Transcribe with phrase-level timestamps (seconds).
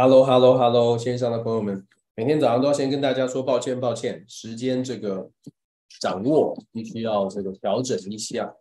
[0.00, 5.30] Hello，Hello，Hello，线上的朋友们，每天早上都要先跟大家说抱歉，抱歉，时间这个
[6.00, 8.56] 掌握必须要这个调整一下。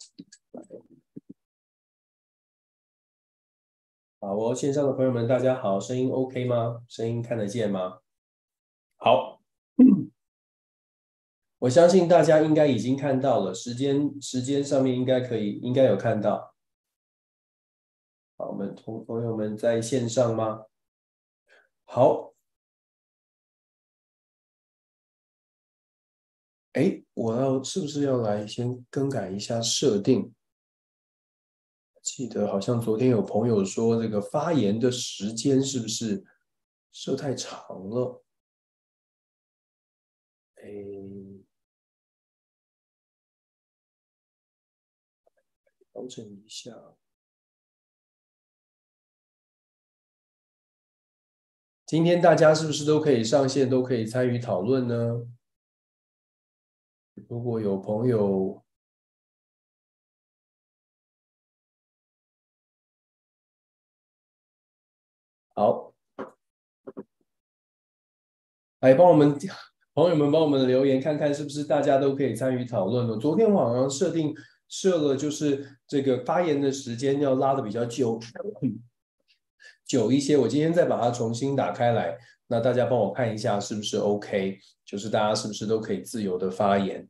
[4.19, 6.81] 好，我线上的朋友们，大家好，声音 OK 吗？
[6.89, 7.99] 声音看得见吗？
[8.97, 9.39] 好，
[11.59, 16.53] 我相信大家应该已经看到了，时间时间上面应该可以，应该有看到。
[18.35, 20.65] 好，我们同朋友们在线上吗？
[21.91, 22.35] 好，
[26.73, 30.31] 哎，我要是不是要来先更改一下设定？
[32.03, 36.23] 记得好像昨天有朋友说，这个发言的时间是不是
[36.91, 38.23] 设太长了？
[40.57, 40.63] 哎，
[45.91, 46.71] 调整一下。
[51.89, 55.25] 今天大家是不是都可以上线，都可以参与讨论呢？
[57.27, 58.63] 如果有朋友，
[65.55, 65.91] 好，
[68.81, 69.35] 来帮我们
[69.95, 73.17] 朋友们帮我们留言，看看是不是大家都可以参与讨论呢？
[73.17, 74.31] 昨天晚上设定
[74.67, 78.19] 设了，就是这个发言的时间要拉得比较久。
[79.87, 82.15] 久一些，我今天再把它重新打开来，
[82.47, 84.57] 那大家帮我看一下是不是 OK？
[84.85, 87.07] 就是大家是不是都可以自由的发言？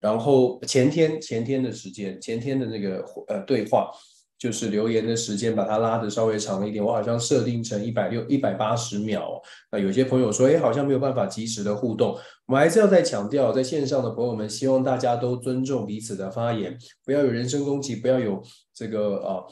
[0.00, 3.90] 然后前天前天的时间，前天的那个呃对话，
[4.38, 9.38] 就是留言的时间，把它拉得稍微长了一点，我好像设定成一百六一百八十秒。
[9.70, 12.18] 那有些朋友说，哎，好像没有办法及时的互动。
[12.46, 18.42] 我们还是要再强调，在线上的朋友们，希望大家都尊重彼此的发言，不要有人身攻击，不要有
[18.74, 19.46] 这个呃。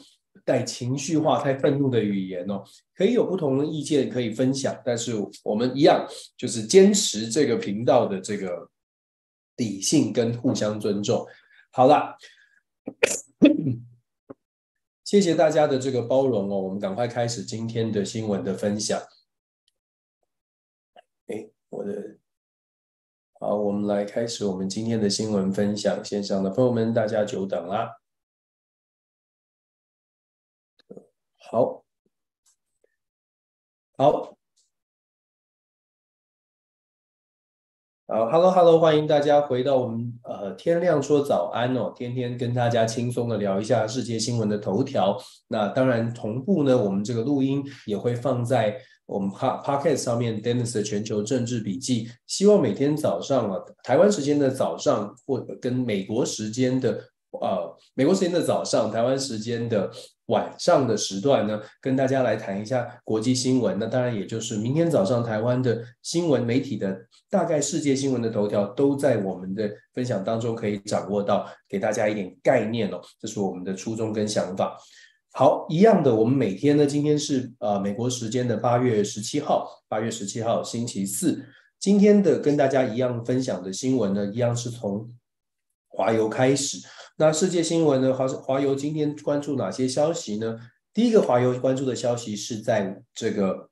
[0.49, 5.13] 带情绪化、太愤怒的语言哦，可以有不同的意见可以分享，但是
[5.45, 8.70] 我们一样就是坚持这个频道的这个
[9.57, 11.27] 理性跟互相尊重。
[11.70, 12.17] 好了，
[15.05, 18.98] 谢谢大家的这个包容哦，我们赶快开始今天的新闻的分享。
[21.27, 22.17] 哎，我的，
[23.39, 26.03] 好，我们来开始我们今天的新闻分享。
[26.03, 27.98] 线上的朋友们，大家久等了。
[31.41, 31.85] 好，
[33.97, 34.37] 好，
[38.07, 45.17] 好，Hello Hello，欢迎大家回到我们呃天亮说早安哦，天天跟大家轻松的聊一下世界新闻的头条。
[45.47, 48.77] 那当然同步呢，我们这个录音也会放在
[49.07, 52.11] 我们 Podcast 上面，Dennis 的全球政治笔记。
[52.27, 59.90] 希望每天早上啊，台湾时间的早上或者跟美国时间的呃美国时间的早上，台湾时间的。
[60.28, 63.78] 晚上的时段呢，跟大家来谈一下国际新闻。
[63.78, 66.94] 那当然，也就是明天早上台湾的新闻媒体的
[67.30, 73.00] 大概世界新闻的头条，都在我们的分享当中可以掌握到，给大家一点概念哦。
[73.18, 74.77] 这是我们的初衷跟想法。
[75.33, 81.42] 好，一样的，我们每天呢，今天是呃美国时间的八月十七号，八月十七号星期四。
[81.80, 85.08] 今天的跟大家一样分享的新闻呢，一样是从
[85.89, 86.77] 华邮开始。
[87.20, 88.14] 那世界新闻呢？
[88.14, 90.56] 华华邮今天关注哪些消息呢？
[90.95, 93.68] 第一个华邮关注的消息是在这个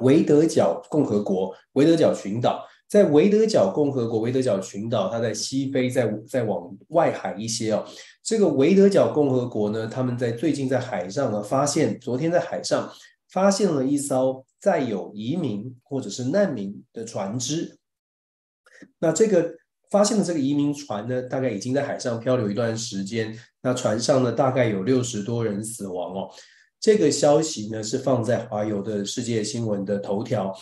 [0.00, 7.86] 维德角共和国，维德角群岛，在维德角共和国，维德角群岛，它在西非，在在往外海一些哦。
[8.22, 12.90] 这个维德角共和国呢，他们在最近在海上呢发现，昨天在海上
[13.28, 17.76] 发现了一艘载有移民或者是难民的船只。
[18.98, 19.56] 那这个。
[19.92, 23.38] 发现的这个移民船呢，大概已经在海上漂流一段时间。
[23.60, 26.30] 那船上呢，大概有六十多人死亡哦。
[26.80, 30.52] 这个消息呢，是放在华邮的世界新闻的头条。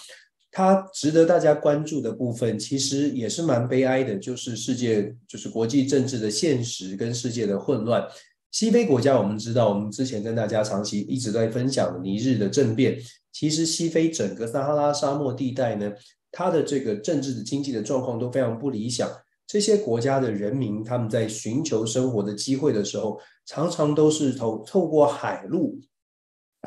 [0.51, 8.05] 它值得大家关注的部分，其实也是蛮悲哀的，就是世界，就是国际政治的现实跟世界的混乱。
[8.50, 12.99] 西非国家，我们知道，我们之前跟大家长期一直在分享尼日的政变，
[13.31, 15.93] 其实西非整个撒哈拉沙漠地带呢。
[16.32, 19.11] 它的这个政治的经济的状况都非常不理想，
[19.47, 25.81] 这些国家的人民他们在寻求生活的机会的时候，常常都是透透过海路，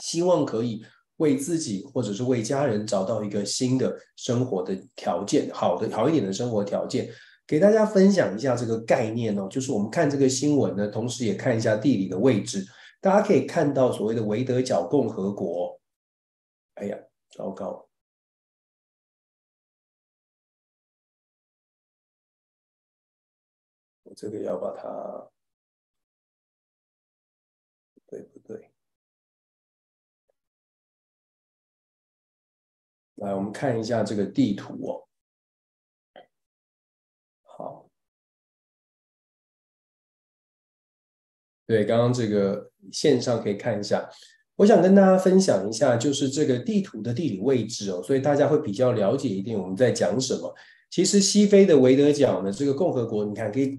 [0.01, 0.83] 希望可以
[1.17, 7.09] 为自己或者是为家人找到一个新的生活的条件，好的好一点的生活条件，
[7.47, 12.65] 给大家分享一下这个概念哦，就是我们看这个新闻呢，同时也看一下地理的位置，
[12.99, 15.79] 大家可以看到所谓的维德角共和国，
[16.75, 16.97] 哎呀，
[17.31, 17.87] 糟糕。
[24.15, 25.29] 这个要把它，
[28.07, 28.71] 对不对？
[33.15, 35.07] 来，我们看一下这个地图哦。
[37.43, 37.89] 好，
[41.65, 44.09] 对，刚刚这个线上可以看一下。
[44.55, 50.53] 我想跟大家分享一下，就是这个地图的地理位置哦，所以大家会比较了解一点我们在讲什么。
[50.93, 53.75] 其实西非的维德角呢，这个共和国，你看可以，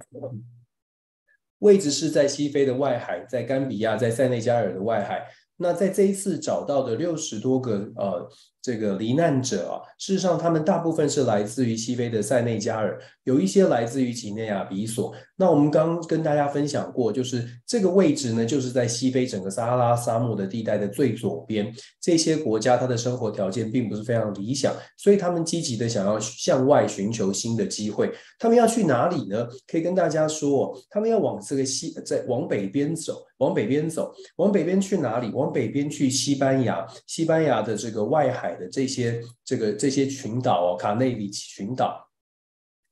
[1.60, 5.24] 位置是在西非的外海，在甘比亚，在塞内加尔的外海。
[5.58, 8.28] 那在这一次找到的六十多个呃
[8.64, 15.14] 这个罹难者啊，事实上他们大部分是来自于西非的塞内加尔，有一些来自于几内亚比索。
[15.36, 21.70] 那我们刚跟大家分享过，就是这个位置呢，就是在西非整个撒哈拉沙漠的地带的最左边。
[22.00, 28.10] 这些国家它的生活条件并不是非常理想，所以他们积极的想要向外寻求新的机会。
[28.38, 29.46] 他们要去哪里呢？
[29.66, 35.30] 可以跟大家说，他们要往这个西，在往北边走，往北边走，往北边去哪里？
[35.34, 42.00] 往北边去西班牙，西班牙的这个外海的这些这个这些群岛哦，卡内里群岛。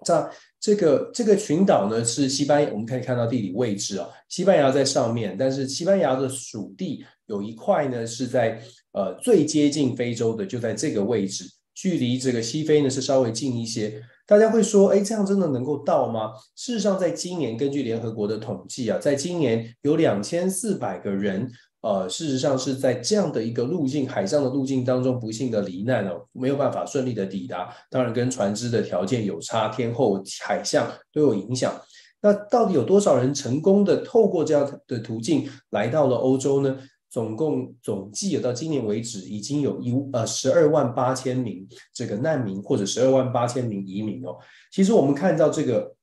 [0.05, 8.61] 这这个这个群岛呢，是西班牙，我们可以看到地理位置啊，西班牙在上面，但是西班牙的属地有一块呢是在
[8.95, 14.03] 呃最接近非洲的，就在这个位置，距离这个西非呢是稍微近一些。
[14.27, 16.33] 大家会说，哎，这样真的能够到吗？
[16.57, 21.49] 事实上，在今年根据联合国的统计啊，在今年有两千四百个人。
[21.83, 27.75] 呃，事实上是在这样的一个路径，海上的路径当中不幸的罹难哦，没有办法顺利的抵达。
[27.91, 31.75] 当然跟船只的条件有差，天候、海象都有影响。
[32.21, 36.79] 那到底有多少人成功的透过这样的途径来到了欧洲呢？
[37.11, 44.39] 总共总计有到今年为止，已经有一呃十二万八千名这个难民或者十二万八千名移民哦。
[44.71, 45.95] 其实我们看到这个。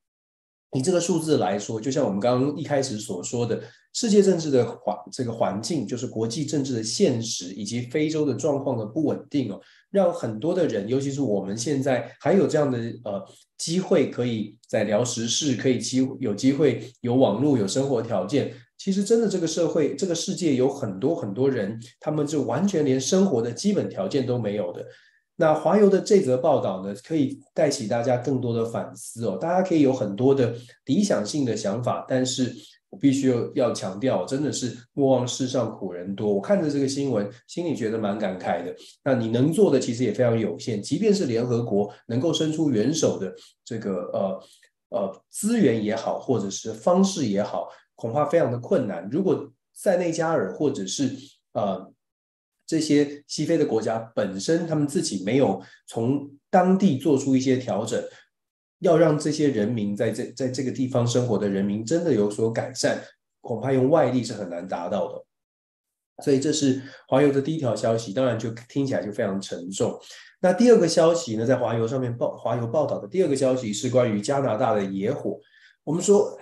[0.73, 3.59] 以这个数字来说，就像我们刚刚一开始所说的，
[3.93, 13.25] 世界政治的环这个环境，就是国际政治的现实，以及非洲的状况的不稳定哦，让很多的人，尤其是我们现在还有这样的呃
[13.57, 18.53] 机会，可以在聊时事，可以机有机会有网络，有生活条件。
[18.77, 24.85] 其实真的这个社会，这个世界有很多很多人，他们就完全连生活的基本条件都没有的。
[25.39, 29.37] 那华邮的这则报道呢，可以带起大家更多的反思哦。
[29.39, 30.53] 大家可以有很多的
[30.83, 32.53] 理想性的想法，但是
[32.89, 36.33] 我必须要要强调，真的是莫忘世上苦人多。
[36.33, 38.75] 我看着这个新闻，心里觉得蛮感慨的。
[39.01, 43.33] 那你能做的其实也非常有限，即便是联合国能够伸出援手的
[43.63, 44.43] 这个呃
[44.89, 49.07] 呃资源也好，或者是方式也好，恐怕非常的困难。
[49.09, 51.15] 如果塞内加尔或者是
[51.53, 51.89] 呃。
[52.69, 57.99] 这些西非的国家本身，他们自己没有从当地做出一些调整，
[58.77, 63.01] 要让这些人民在这在这个地方生活的人民真的有所改善，
[63.41, 65.25] 恐怕用外力是很难达到的。
[66.23, 69.99] 所以这是华邮的第一条消息，当然就听起来就非常沉重。
[70.39, 75.39] 那第二个消息呢，在华邮上面报华邮报道的第二个消息是关于加拿大的野火。
[75.83, 76.37] 我们说，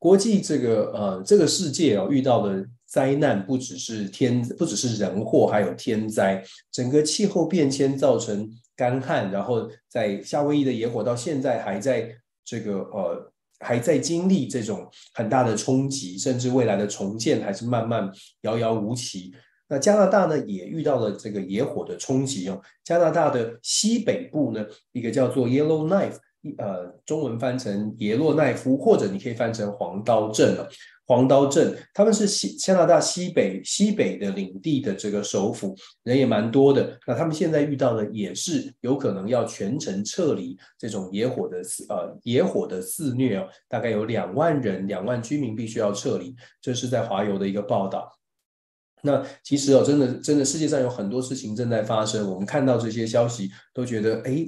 [0.00, 2.66] 国际这个呃这个世界哦遇到的。
[2.92, 6.44] 灾难不只是天，不只是人祸，还有天灾。
[6.70, 8.46] 整个气候变迁造成
[8.76, 19.32] 干旱，然后在夏威夷的野火到现在还在这个呃还在经历这种很大的冲击，甚至未来的重建还是慢慢遥遥无期。
[19.68, 22.60] 那加拿大呢也遇到了这个野火的冲击哦。
[22.84, 26.16] 加拿大的西北部呢，一个叫做 Yellowknife，
[26.58, 30.68] 呃，中文翻成耶洛奈夫，或者你可以翻成黄刀镇了。
[31.12, 36.98] 黄刀镇，他们是西加拿大西北西北的领地的这个首府，人也蛮多的。
[37.06, 41.58] 那他们现在遇到的也是有可能要全城撤离这种野火的
[41.90, 46.34] 呃野火的肆虐哦，大概有两万人，两万居民必须要撤离。
[46.62, 48.10] 这是在华邮的一个报道。
[49.02, 54.46] 那其实哦，真的真的世界上有很多事情正在发生，我们看到这些消息都觉得，哎，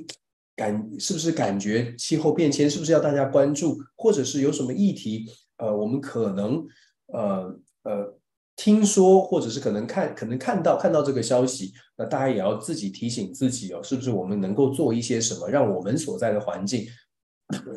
[0.57, 5.27] 感是不是感觉气候变迁是不是要大家关注，或者是有什么议题？
[5.57, 6.67] 呃，我们可能
[7.07, 8.19] 呃呃
[8.57, 16.87] 听说，或者是可能看，可能看到看到这个消息，那大家也要自己提醒自己哦，是不是我们能够做一些什么，让我们所在的环境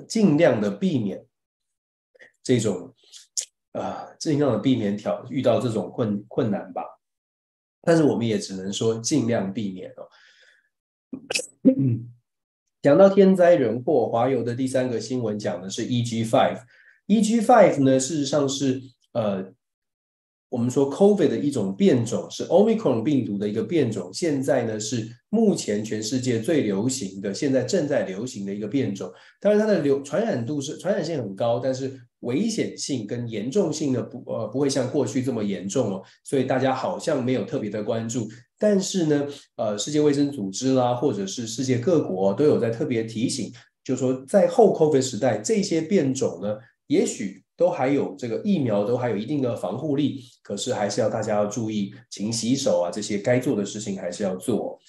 [0.08, 1.26] 尽量的避免
[2.44, 2.94] 这种
[3.74, 6.84] 啊，尽量的避免挑遇到这种困困难吧。
[7.82, 10.10] 但是我们也只能说尽量避免哦。
[12.82, 16.62] 讲到天灾人祸，华油的第三个新闻讲的是 E G Five
[17.08, 18.82] Eg five 呢，事实上是
[19.14, 19.46] 呃，
[20.50, 24.14] 我们说 COVID 的一种变种，是 Omicron 病毒的一个变种。
[24.14, 29.12] 现在呢，是目前全世界最流行的，现在正在流行的一个变种。
[29.40, 38.28] 当然，它的流传染度是传染性很高，但是危险性跟严重性呢，不呃不会像过去这么严重哦，所以大家好像没有特别的关注。
[38.60, 43.52] 但是呢，呃，世界卫生组织啦，或者是世界各国都有在特别提醒，
[43.84, 46.58] 就说在后 COVID 时代，这些变种呢，
[46.88, 54.80] 也许都还有这个疫苗都还有一定的防护力，可是还是要大家要注意勤洗手啊，这些该做的事情还是要做。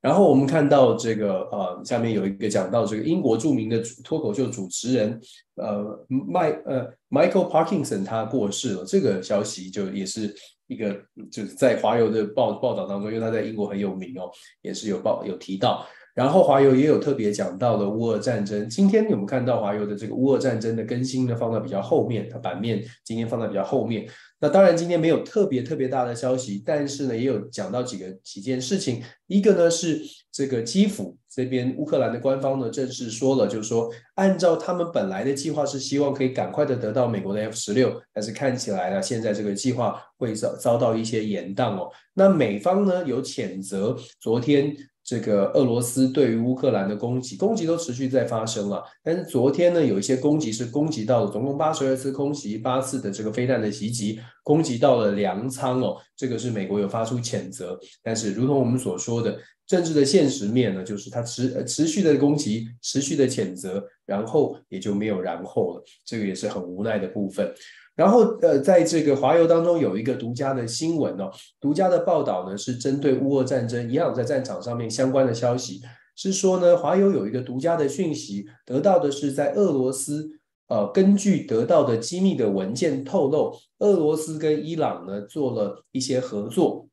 [0.00, 5.18] 然后我们看到这个呃，下面有一个讲到这个英国著名的脱口秀主持人
[5.54, 10.34] 呃麦呃 Michael Parkinson 他过世了，这个消息就也是
[10.66, 10.94] 一个
[11.30, 14.30] 就是在华邮的报报道当中，因为他在英国很有名哦，
[14.60, 15.86] 也是有报有提到。
[16.14, 18.68] 然后华邮也有特别讲到了乌俄战争。
[18.68, 24.08] 今天我们看到华邮的这个乌俄战争的更新呢，放在比较后面，它版面今天放在比较后面。
[24.40, 29.02] 那当然今天没有特别特别大的消息，但是呢也有讲到几个几件事情。
[29.26, 41.90] 一个呢是这个基辅这边乌克兰的官方呢正式说了，就是说按照他们本来的计划是希望可以赶快的得到美国的 F 十六，但是看起来呢现在这个计划会遭遭到一些延宕哦。
[42.12, 44.76] 那美方呢有谴责昨天。
[45.04, 48.82] 这个俄罗斯对于乌克兰的攻击，攻击都持续在发生了。
[49.02, 55.96] 但是昨天呢，有一些攻击是攻击到了总共八十二次空袭，八次的这个飞弹的袭击，攻击到了粮仓哦。
[56.16, 57.78] 这个是美国有发出谴责。
[58.02, 65.84] 但是，如同我们所说的，政治的现实面呢，就是它持持续的攻击，持续的谴责，然后也就没有然后了。
[66.06, 67.52] 这个也是很无奈的部分。
[67.96, 75.80] 然后，呃，在这个华邮当中有一个独家的新闻哦，独家的报道呢是针对乌俄战争一样在战场上面相关的消息，
[76.16, 80.28] 是说呢，华邮有一个独家的讯息，得到的是在俄罗斯，
[80.66, 86.88] 呃，根据得到的机密的文件透露，俄罗斯跟伊朗呢做了一些合作，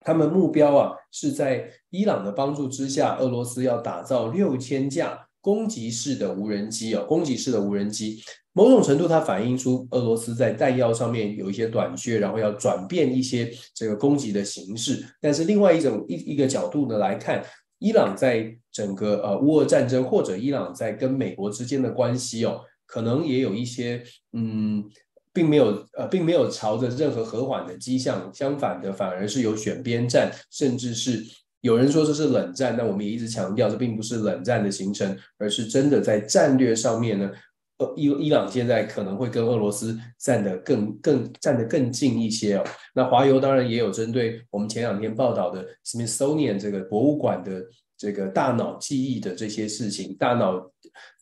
[0.00, 8.22] 他们目标啊是在伊朗的帮助之下，俄罗斯要打造六千架攻击式的无人机哦，攻击式的无人机。
[8.52, 15.04] 某种程度，它反映出俄罗斯在弹药上面有一些短缺，然后要转变一些这个攻击的形式。
[15.20, 17.44] 但是另外一种一一个角度呢来看，
[17.78, 24.84] 伊朗在整个呃乌俄战争或者伊朗在跟美国之间的关系哦，可能也有一些嗯，
[25.32, 31.24] 并没有呃，并没有朝着任何和缓的迹象，相反的反而是有选边站，甚至是
[31.60, 32.76] 有人说这是冷战。
[32.76, 37.30] 那我们也一直强调，这并不是冷战的形成，而是真的在战略上面呢。
[37.78, 42.64] 呃伊伊朗现在可能会跟俄罗斯站得更更站得更近一些哦。
[42.94, 47.64] 那华邮当然也有针对我们前两天报道的 Smithsonian 这个博物馆的
[47.96, 50.70] 这个大脑记忆的这些事情，大脑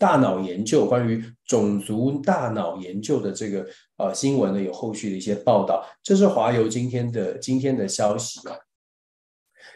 [0.01, 3.65] 大脑研究关于种族大脑研究的这个
[3.99, 5.87] 呃新闻呢，有后续的一些报道。
[6.03, 8.57] 这是华邮今天的今天的消息啊。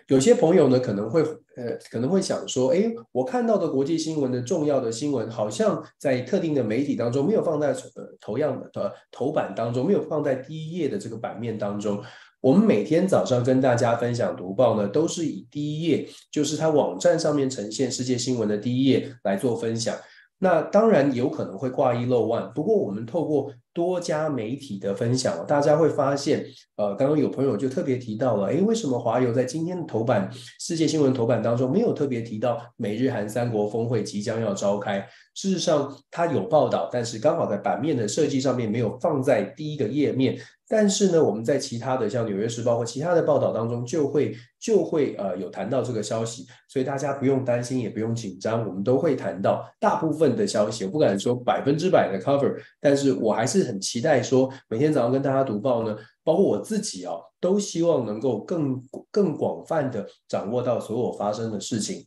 [0.08, 1.22] 有些朋友呢可能会
[1.56, 12.02] 呃可能会想说，哎，我看到的国际新闻的重要的新闻，好像在特定的媒体当中没有放在呃头样的呃头版当中，没有放在第一页的这个版面当中。
[12.40, 19.96] 我们每天早上跟大家分享读报呢，都是以第一页，就是它网站上面呈现世界新闻的第一页来做分享。
[20.38, 26.44] 那当然有可能会挂一漏万，不过我们透过多家媒体的分享，大家会发现，
[26.76, 35.06] 呃，刚刚有朋友就特别提到了，诶，为什么华邮在今天的头版世界新闻头版当中没有特别提到美日韩三国峰会即将要召开？
[35.34, 40.38] 事实上，它有报道，但是刚好在版面的设计上面没有放在第一个页面。
[40.74, 50.86] 但是呢，我们在其他的像《纽约时报》或其他的报道当中，就会就会呃有谈到这个消息，所以大家不用担心，也不用紧张，我们都会谈到大部分的消息。
[50.86, 62.06] 我不敢说百分之百的 cover，但是我还是很期待说，每天早上跟大家读报呢，包括我自己啊，都希望能够更更广泛的掌握到所有发生的事情。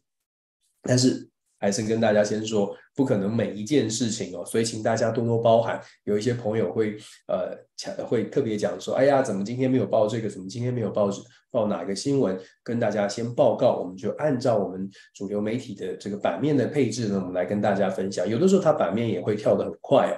[0.81, 1.29] 但是
[1.59, 2.75] 还是跟大家先说。
[2.95, 5.79] 不可能每一件事情哦，所以请大家多多包涵。
[6.05, 6.95] 有一些朋友会
[7.27, 10.29] 呃讲会特别讲说，哎呀，怎么今天没有报这个？
[10.29, 11.09] 怎么今天没有报
[11.51, 12.39] 报哪个新闻？
[12.63, 18.27] 跟大家先报告，我们就按照我们主流媒体的这个版面的配置呢，我们来跟大家分享。
[18.27, 20.15] 有的时候它版面也会跳得很快哦。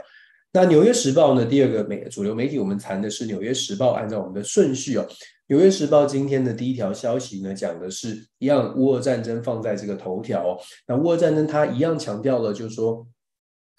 [0.58, 1.46] 那《纽约时报》呢？
[1.46, 5.06] 第二个媒主流媒体，我们谈的是《纽约时报》，按照我们的顺序哦。
[5.50, 10.60] 《纽约时报》今天的第一条消息呢，讲的是一样，乌俄战争放在这个头条哦。
[10.88, 13.06] 那乌俄战争它一样强调了，就是说，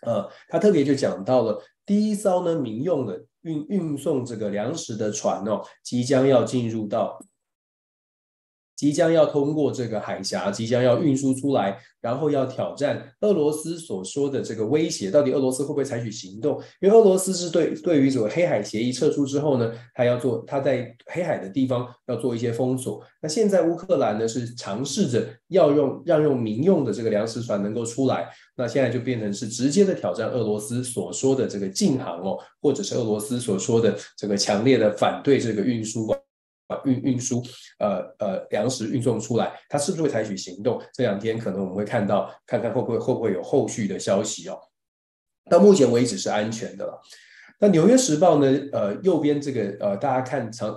[0.06, 7.18] 呃，它特别就讲到了第一艘呢民用的运运送这个粮食的船哦，即将要进入到
[8.78, 16.62] 即将要通过这个海峡，即将要运输出来，然后要挑战俄罗斯所说的这个威胁，到底俄罗斯会不会采取行动？
[16.80, 23.02] 因为俄罗斯是对对于这个黑海协议撤出之后呢，他要做他在黑海的地方要做一些封锁。
[23.20, 36.16] 那现在乌克兰呢是尝试着要用让用民用的这个粮食船能够出来，那现在就变成是直接的挑战俄罗斯所说的这个禁航哦，或者是俄罗斯所说的这个强烈的反对这个运输。
[36.84, 37.42] 运运输，
[37.78, 40.80] 呃呃，粮食运送出来，它是不是会采取行动？
[40.92, 44.58] 这两天可能我们会看到，看看会不会会不会有后续的消息哦。
[45.50, 47.00] 到目前为止是安全的了。
[47.60, 48.68] 那《纽约时报》呢？
[48.72, 50.76] 呃，右边这个呃，大家看长。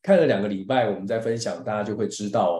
[0.00, 2.56] 看了两个礼拜，我们在分享，大家就会知道哦。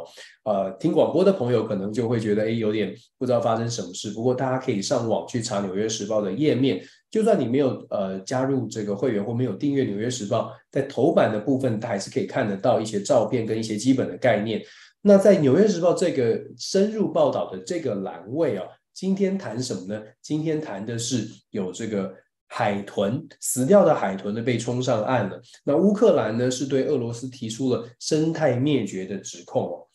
[0.53, 4.11] 呃，听广播的朋友可能就会觉得，哎，有点不知道发生什么事。
[4.11, 14.63] 不过大家可以上网去查《纽约时报》的页面，就算你没有呃加入这个会员或没有订阅《纽约时报》，在头版的部分，它还是可以看得到一些照片跟一些基本的概念。
[15.03, 20.03] 那在《纽约时报》这个深入报道的这个栏位啊，今天谈什么呢？
[20.23, 22.15] 今天谈的是有这个。
[22.51, 25.39] 海豚死掉的海豚呢，被冲上岸了。
[25.65, 29.87] 那乌克兰呢，是对俄罗斯提出了生态灭绝的指控哦。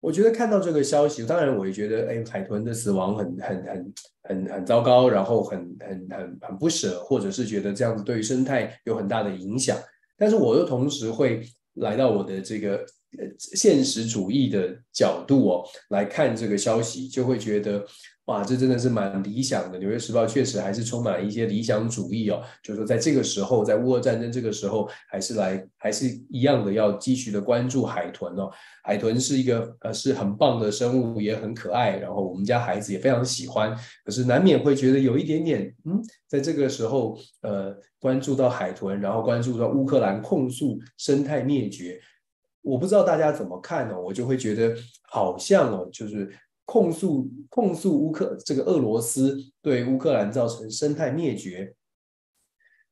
[0.00, 9.76] 我觉得看到这个消息，当然我也觉得，哎，海豚的死亡很很很很很糟糕，然后很很很很不舍，或者是觉得这样子对于生态有很大的影响。
[10.16, 11.42] 但是我又同时会
[11.74, 12.76] 来到我的这个
[13.18, 17.84] 呃现实主义的角度哦，来看这个消息，就会觉得。
[18.30, 19.76] 哇，这真的是蛮理想的。
[19.80, 28.48] 《纽约时报》确实还是充满一些理想主义哦，就是说在这个时候，在乌俄战争这个时候，还是来还是一样的要继续的关注海豚哦。
[28.84, 33.76] 海豚是一个呃是很棒的生物，也很可爱，然后我们家孩子也非常喜欢。
[34.04, 42.00] 可是难免会觉得有一点点，嗯，在这个时候呃关注到海豚，然后关注到乌克兰控诉生态灭绝，
[42.62, 44.00] 我不知道大家怎么看呢？
[44.00, 44.72] 我就会觉得
[45.02, 46.32] 好像哦，就是。
[46.70, 51.74] 控诉控诉乌克这个俄罗斯对乌克兰造成生态灭绝，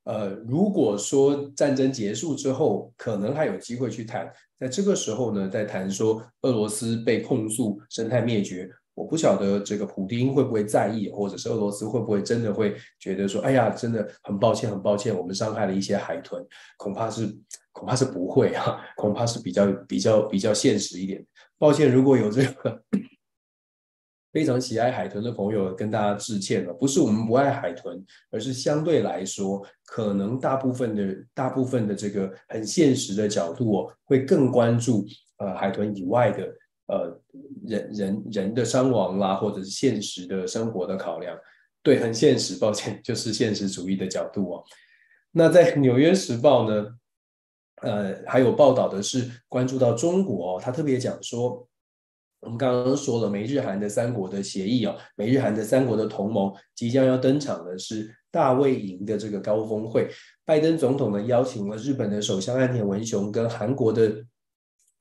[0.02, 16.44] 呃，如果说战争结束之后，可能还有机会去谈，在这个时候呢，在谈说俄罗斯被控诉生态灭绝，我不晓得这个普丁会不会在意，或者是俄罗斯会不会真的会觉得说，哎呀，真的很抱歉，很抱歉，我们伤害了一些海豚，
[16.79, 17.33] 恐怕是
[17.70, 21.24] 恐怕是不会啊，恐怕是比较比较比较现实一点，
[21.59, 22.83] 抱歉，如果有这个。
[24.38, 35.05] 非常喜爱海豚的朋友跟大家致歉了，不是我们不爱海豚，而是相对来说，可能大部分的大部分的这个很现实的角度哦，会更关注
[35.38, 36.55] 呃海豚以外的
[36.87, 37.20] 呃
[37.66, 41.37] 人人人的伤亡啦，或者是现实的生活的考量。
[41.83, 44.64] 对，很现实，抱歉， 就是现实主义的角度哦。
[45.33, 46.87] 那在《纽约时报》呢，
[47.83, 51.67] 呃，还有报道的是关注到中国哦，他特别讲说。
[52.40, 60.09] 我们刚刚说了，美日韩的三国的协议哦，美日韩的三国的同盟即将要登场的是大卫营的这个高峰会。
[60.44, 64.24] 拜登总统呢邀请了日本的首相岸田文雄跟韩国的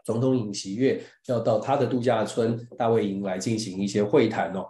[0.04, 4.68] 总统尹锡悦，要到他的度假村大卫营来进行一些会谈哦。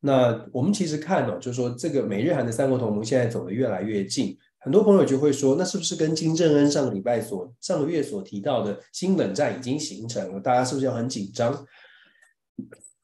[0.00, 10.38] 那我们其实看哦，就是说这个美日韩的三国同盟现在走得越来越近，很多朋友就会说，那是不是跟金正恩上个礼拜所上个月所提到的新冷战已经形成了？
[10.38, 11.66] 大家是不是要很紧张？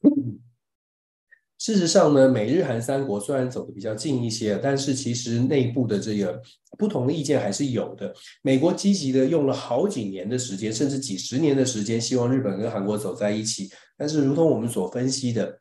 [1.58, 6.40] 事实上呢，美日韩三国虽然走得比较近一些，但是其实内部的这个
[6.78, 8.14] 不同的意见还是有的。
[8.40, 13.70] 美国积极的用了好几年的时间，甚至几十年的时间，希望日本跟韩国走在一起。
[13.98, 15.60] 但是，如同我们所分析的，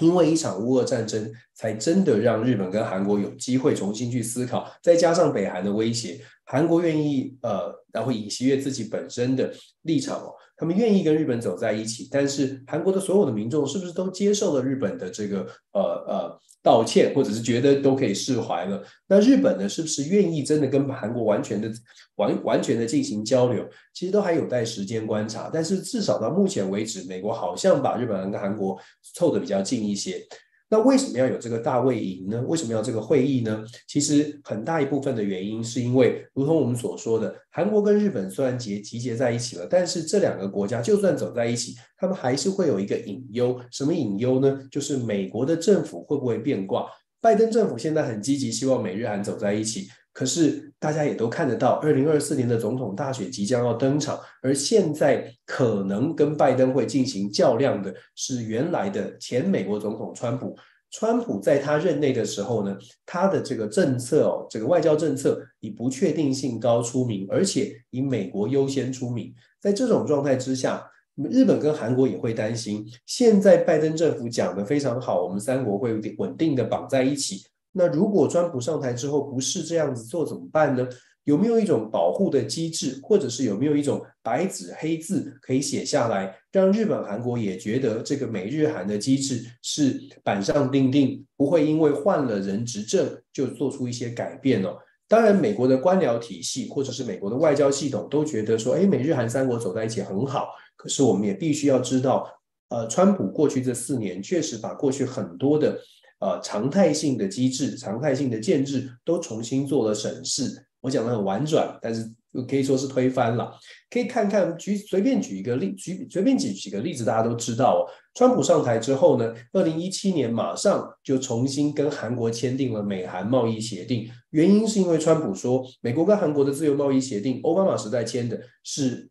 [0.00, 4.70] 因为一场乌俄战争，才真的让日本跟韩国有机会重新去思考。
[4.82, 9.50] 再加上北韩的威胁，韩国愿意呃，然后尹锡悦自己本身的
[9.82, 10.30] 立场哦。
[10.58, 18.82] 他们愿意跟日本走在一起，但是韩国的所有的民众是不是都接受了日本的这个呃呃道歉，或者是觉得都可以释怀了？
[19.06, 21.70] 那日本呢，是不是愿意真的跟韩国完全的
[22.14, 23.68] 完完全的进行交流？
[23.92, 25.50] 其实都还有待时间观察。
[25.52, 28.80] 但是至少到目前为止，美国好像把日本跟韩国
[29.14, 30.26] 凑得比较近一些。
[30.68, 32.42] 那为什么要有这个大卫营呢？
[32.48, 33.64] 为什么要这个会议呢？
[33.86, 43.60] 其实很大一部分的原因是因为，如同我们所说的，韩国跟日本虽然结集结在一起了，但是这两个国家就算走在一起，他们还是会有一个隐忧。
[43.70, 44.60] 什么隐忧呢？
[44.70, 46.86] 就是美国的政府会不会变卦？
[47.20, 49.88] 拜登政府现在很积极，希望美日韩走在一起。
[50.16, 60.56] 可是大家也都看得到，二零二四年的总统大选即将要登场，而现在可能跟拜登会进行较量的是原来的前美国总统川普。
[60.90, 62.74] 川普在他任内的时候呢，
[63.04, 69.34] 他的这个政策哦，这个外交政策以不确定性高出名，而且以美国优先出名。
[69.60, 70.82] 在这种状态之下，
[71.30, 72.86] 日本跟韩国也会担心。
[73.04, 77.42] 现在拜登政府讲得非常好，我们三国会稳定的绑在一起。
[77.78, 80.88] 那如果川普上台之后不是这样子做怎么办呢？
[81.24, 94.76] 有没有一种保护的机制，或者是有没有一种白纸黑字可以写下来，让日本、韩国也觉得这个美日韩的机制是板上钉钉，不会因为换了人执政就做出一些改变哦？
[95.08, 100.48] 当然，美国的官僚体系或者是美国的外交系统都觉得说，哎，美日韩三国走在一起很好。
[100.76, 102.24] 可是我们也必须要知道，
[102.68, 105.76] 呃，川普过去这四年确实把过去很多的。
[106.18, 110.66] 呃，常态性的机制、常态性的建制都重新做了审视。
[110.80, 112.08] 我讲的很婉转，但是
[112.48, 113.52] 可以说是推翻了。
[113.90, 117.80] 可以看看举随便举一个例，举随便举几个例子，大家都知道哦。
[118.14, 124.08] 川普上台之后呢，二零一七年马上就重新跟韩国签订了美韩贸易协定。
[124.30, 129.10] 原因是因为川普说，美国跟韩国的自由贸易协定，奥巴马时代签的是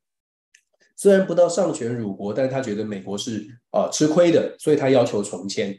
[0.95, 5.75] 虽然不到上权辱国，但是他觉得美国是呃吃亏的，所以他要求重签。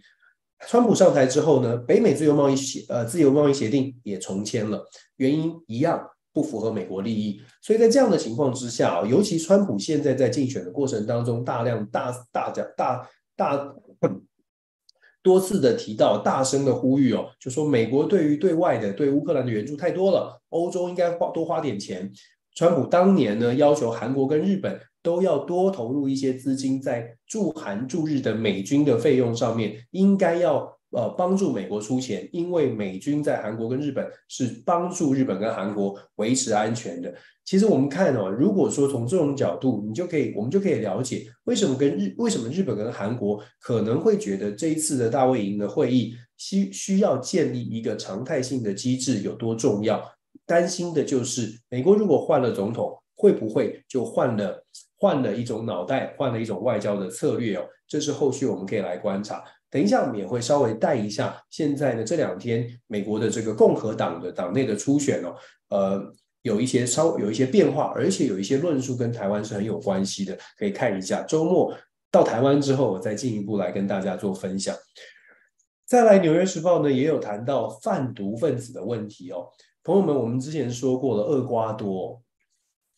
[0.66, 4.84] 川普上台之后呢，北美自由贸易协呃自由贸易协定也重签了，
[5.16, 13.74] 原因一样不符合美国利益，所以在这样的情况之下，尤其川普现在在竞选的过程当中，大量大大讲大，大
[15.22, 22.10] 多次的提到，大声的呼吁哦，就说美国对于对外的对乌克兰的援助太多了，欧洲应该花多花点钱。
[22.56, 24.80] 川普当年呢，要求韩国跟日本。
[25.06, 37.14] 都要多投入一些资金在驻韩驻日的美军的费用上面，应该要呃帮助美国出钱，因为美军在韩国跟日本是帮助日本跟韩国维持安全的。
[37.44, 50.02] 其实我们看哦，如果说从这种角度，你就可以我们就可以了解为什么跟日为什么日本跟韩国可能会觉得这一次的大卫营的会议需需要建立一个常态性的机制有多重要，
[50.46, 54.64] 担心的就是美国如果换了总统，会不会就换了？
[54.98, 59.44] 换了一种脑袋，换了一种外交的策略哦，这是后续我们可以来观察。
[59.68, 65.36] 等一下，我们也会稍微带一下现在呢这两天美国的这个共和党的党内的初选哦，
[65.68, 71.22] 呃，有一些稍有一些变化，而且有一些论述跟台湾是很有关系的，可以看一下。
[71.24, 71.76] 周末
[72.10, 74.74] 到台湾之后，我再进一步来跟大家做分享。
[75.84, 79.46] 再来，《纽约时报》呢也有谈到贩毒分子的问题哦，
[79.86, 82.20] 朋友们，我们之前说过了，厄瓜多。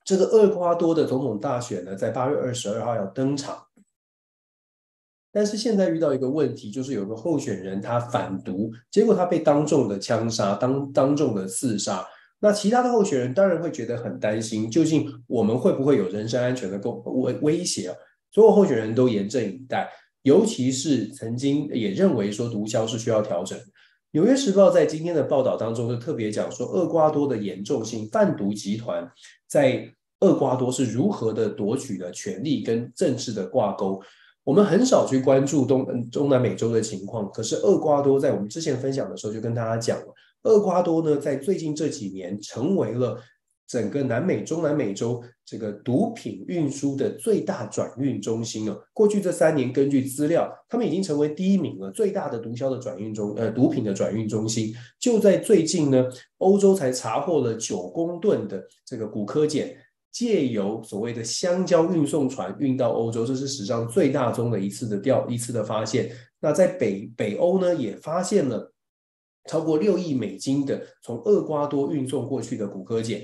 [0.06, 3.62] 这个厄瓜多的总统大选呢，在八月二十二号要登场，
[5.30, 12.02] 但是现在遇到一个问题，就是有个候选人他反毒，结果他被当众的枪杀，当当众的刺杀。
[12.40, 17.96] 那其他的候选人当然会觉得很担心，究竟我们会不会有人身安全的威威胁啊？
[18.30, 19.86] 所有候选人都严阵以待，
[20.22, 23.58] 尤其是曾经也认为说毒枭是需要调整。
[24.12, 29.10] 纽约时报在今天的报道当中就特别讲说，厄瓜多的严重性，贩毒集团
[29.46, 29.94] 在。
[30.20, 34.02] 厄瓜多是如何的夺取的权力跟政治的挂钩？
[34.42, 40.06] 我们很少去关注东中南美洲的情况，可是厄瓜多在我们之前分享的时候就跟大家讲了，
[40.42, 43.16] 厄瓜多呢在最近这几年成为了
[43.68, 48.80] 整个南美中南美洲这个毒品运输的最大转运中心哦。
[48.94, 54.74] 过去这三年，根据资料，他们已经成为第一名了，最大的毒枭的转运中呃毒品的转运中心。
[54.98, 56.04] 就在最近呢，
[56.38, 59.68] 欧洲才查获了九公吨的这个古柯碱。
[60.10, 66.10] 借由所谓的香蕉运送船运到欧洲，这是史上最大宗的一次的调一次的发现。
[66.40, 68.72] 那在北北欧呢，也发现了
[69.44, 73.20] 超过六亿美金的从厄瓜多运送过去的古柯碱。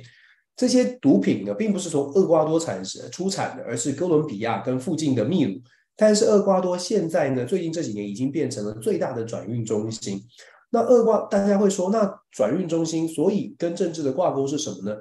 [0.56, 5.60] 这些毒品呢，并不是从厄瓜多产出产的，而是哥伦比亚跟附近的秘鲁。
[5.96, 10.22] 但是厄瓜多现在呢，最近这几年已经变成了最大的转运中心。
[10.70, 14.96] 那厄瓜大家会说，那转运中心，所以跟政治的挂钩是什么呢？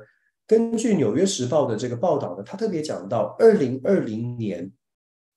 [0.45, 4.71] 根据《纽约时报》的这个报道呢，他特别讲到，二零二零年，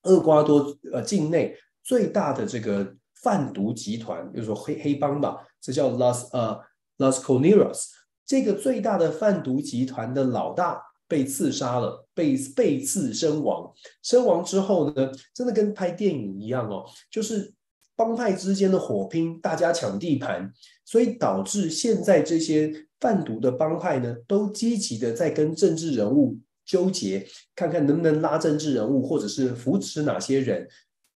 [0.03, 6.59] 厄瓜多呃境内最大的这个贩毒集团，就是说黑黑帮吧，这叫 Las 呃
[6.97, 7.85] Las Coneras，
[8.27, 13.73] 这个最大的贩毒集团的老大被刺杀了，被被刺身亡。
[14.03, 17.51] 身亡之后呢，真的跟拍电影一样哦，就是
[17.95, 20.51] 帮派之间的火拼，大家抢地盘，
[20.85, 22.85] 所以导致现在这些。
[22.99, 26.35] 贩毒的帮派呢，都积极的在跟政治人物
[26.65, 30.67] 纠结，看看能不能拉政治人物，或者是扶持哪些人，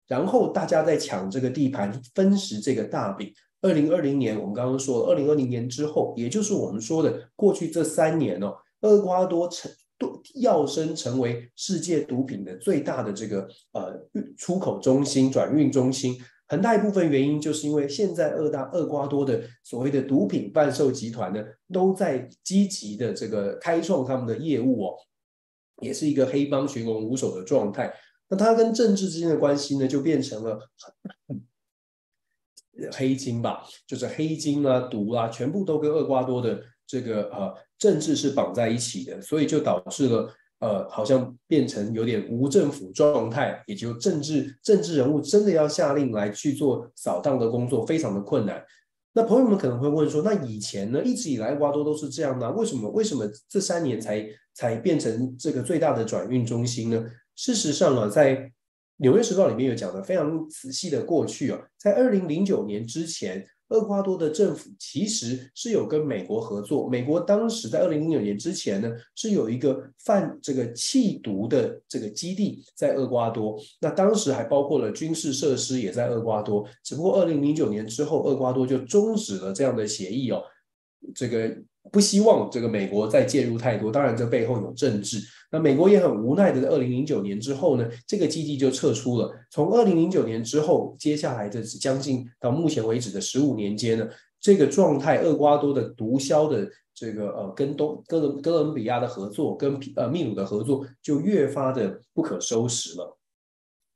[0.06, 3.34] 然后大家在抢这个地盘，分食这个大饼。
[3.62, 9.72] 二零二零年，我们刚刚说了，二零二零年之后，也就是我们说的过去这三年哦，厄瓜多成
[10.36, 16.16] 要升成为世界毒品的最大的这个呃出口中心、转运中心。
[16.48, 24.96] 很大一部分原因就是因为现在厄大厄瓜多的所谓的毒品贩售集团呢，都在积极的这个开创他们的业务哦，
[25.82, 27.94] 也是一个黑帮群龙无首的状态。
[28.28, 30.60] 那它跟政治之间的关系呢，就变成了
[32.92, 48.64] 黑金吧，就是黑金啊、毒啊，全部都跟厄瓜多的这个呃政治是绑在一起的，所以就导致了呃好像变成有点无政府状态，也就政治政治人物真的要下令来去做扫荡的工作，非常的困难。
[49.14, 52.50] 那朋友们可能会问说，那以前呢，一直以来厄瓜多都是这样呢？
[52.52, 57.06] 为什么为什么这三年才才变成这个最大的转运中心呢？
[57.36, 58.38] 事实上啊，在
[59.02, 63.46] 《纽约时报》里面有讲的非常仔细的过去啊，在二零零九年之前。
[63.72, 66.90] 厄瓜多的政府其实是有跟美国合作。
[66.90, 73.58] 美国当时在二零零九年之前呢，是有一个贩这个缉毒的这个基地在厄瓜多。
[73.80, 76.68] 那当时还包括了军事设施也在厄瓜多。
[76.84, 80.44] 只不过二零零九年之后，厄瓜多就终止了这样的协议哦。
[81.16, 81.58] 这个
[81.90, 85.20] 不希望这个美国再介入太多，当然这背后有政治。
[85.52, 89.30] 那美国也很无奈的，在二零零九年之后呢，这个基地就撤出了。
[89.50, 94.08] 从二零零九年之后，接下来的将近到目前为止的十五年间呢，
[94.40, 103.18] 这个状态，厄瓜多的毒枭的这个呃跟东哥伦哥伦比亚的合作，跟呃秘鲁的合作就越发的不可收拾了。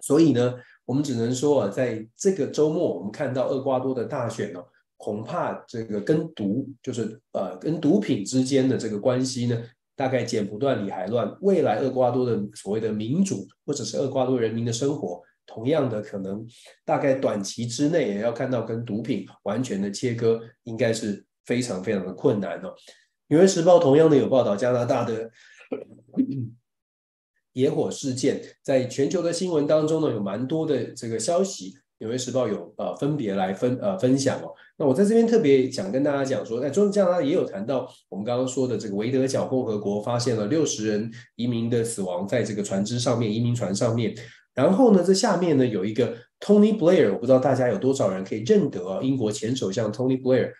[0.02, 4.62] 所以呢，我们只能说啊，在这个周末，我们看到厄瓜多的大选呢。
[4.97, 9.62] 恐怕这个跟毒，就是呃跟毒品之间的这个关系呢，
[9.95, 11.38] 大概剪不断理还乱。
[11.41, 16.45] 未来厄瓜多的所谓的民主，或者是厄瓜多人民的生活，同样的可能，
[16.86, 22.73] 大概短期之内也要看到跟毒品完全的切割，应该是非常非常的困难哦。
[23.27, 25.29] 纽约时报同样的有报道加拿大的
[27.53, 31.73] 野火事件，在全球的新闻当中呢，有蛮多的这个消息。
[31.99, 44.13] 纽约时报有呃分别来分呃分享哦，那我在这边特别想跟大家讲说，在中加拿大也有谈到我们刚刚说的这个维德角共和国发现了六十人移民的死亡在这个船只上面，移民船上面，
[44.53, 50.51] 然后呢，这下面呢有一个 Tony Blair，我不知道大家有多少人可以认得，英国前首相 Tony Blair，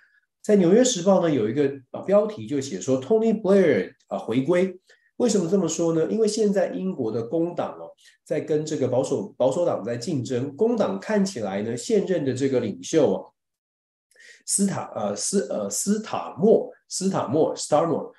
[0.42, 4.80] 在纽约时报呢有一个啊标题就写说 Tony Blair 啊回归。
[5.18, 6.06] 为什么这么说呢？
[6.10, 7.88] 因为现在英国的工党哦，
[8.26, 10.54] 在跟这个保守保守党在竞争。
[10.58, 13.32] 工党看起来呢，现任的这个领袖哦，
[14.46, 18.12] 斯塔呃斯呃斯塔默斯塔默 Starmer，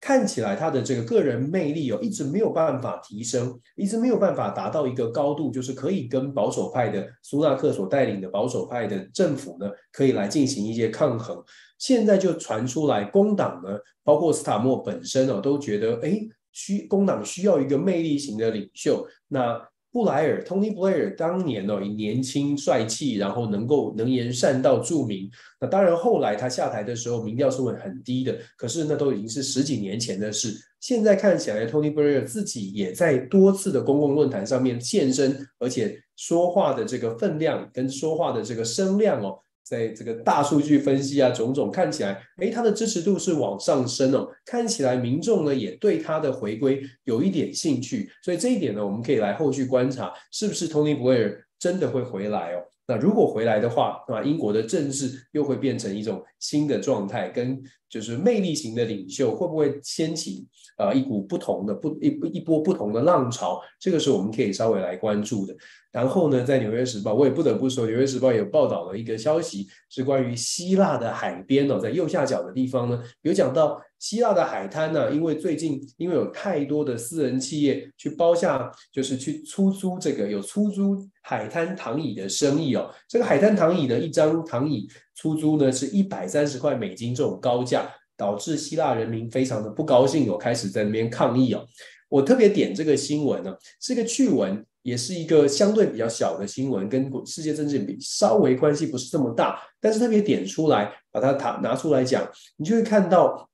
[0.00, 11.40] 看起来他的这个个人魅力哦，一直没有办法提升，一直没有办法达到一个高度，就是可以跟保守派的苏纳克所带领的保守派的政府呢，可以来进行一些抗衡。
[11.78, 16.20] 现在就传出来，工党呢，包括斯塔默本身哦，都觉得哎。
[16.52, 19.06] 需工党需要一个魅力型的领袖。
[19.28, 19.60] 那
[19.92, 25.28] 布莱尔 Tony Blair 当年呢、哦，以年轻帅气，然后能够能言善道著名。
[25.60, 28.38] 那当然后来他下台的时候，民调是会很低的。
[28.56, 30.54] 可是那都已经是十几年前的事。
[30.78, 39.40] 现在看起来，Tony Blair 自己也在多次的公共论坛上面现身，而且说话的这个分量跟说话的这个声量哦。
[39.62, 44.28] 在这个大数据分析啊，种种看起来，诶，他的支持度是往上升哦。
[44.44, 52.62] 看起来民众呢也对他的回归有一点兴趣，所以这一点呢，我们可以来后续观察，是不是 Tony Blair 真的会回来哦？
[52.90, 60.44] 那如果回来的话，那英国的政治又会变成一种新的状态，跟就是魅力型的领袖会不会掀起
[60.76, 63.60] 呃一股不同的不一一波不同的浪潮？
[63.78, 65.54] 这个是我们可以稍微来关注的。
[65.92, 82.90] 然后呢，在《纽约时报》，我也不得不说，《纽约时报》有报道了一个消息，是关于希腊的海边哦，在右下角的地方呢，有讲到希腊的海滩呢，因为最近因为有太多的私人企业去包下，就是去出租这个有出租海滩躺椅的生意哦。
[83.06, 91.64] 这个海滩躺椅呢，一张躺椅出租呢是一百三十块美金这种高价，导致希腊人民非常的不高兴有，开始在那边抗议哦。
[92.08, 94.64] 我特别点这个新闻呢，是个趣闻。
[94.82, 103.49] 也是一个相对比较小的新闻，跟世界政治比稍微关系不是这么大，但是特别点出来，把它拿拿出来讲，你就会看到，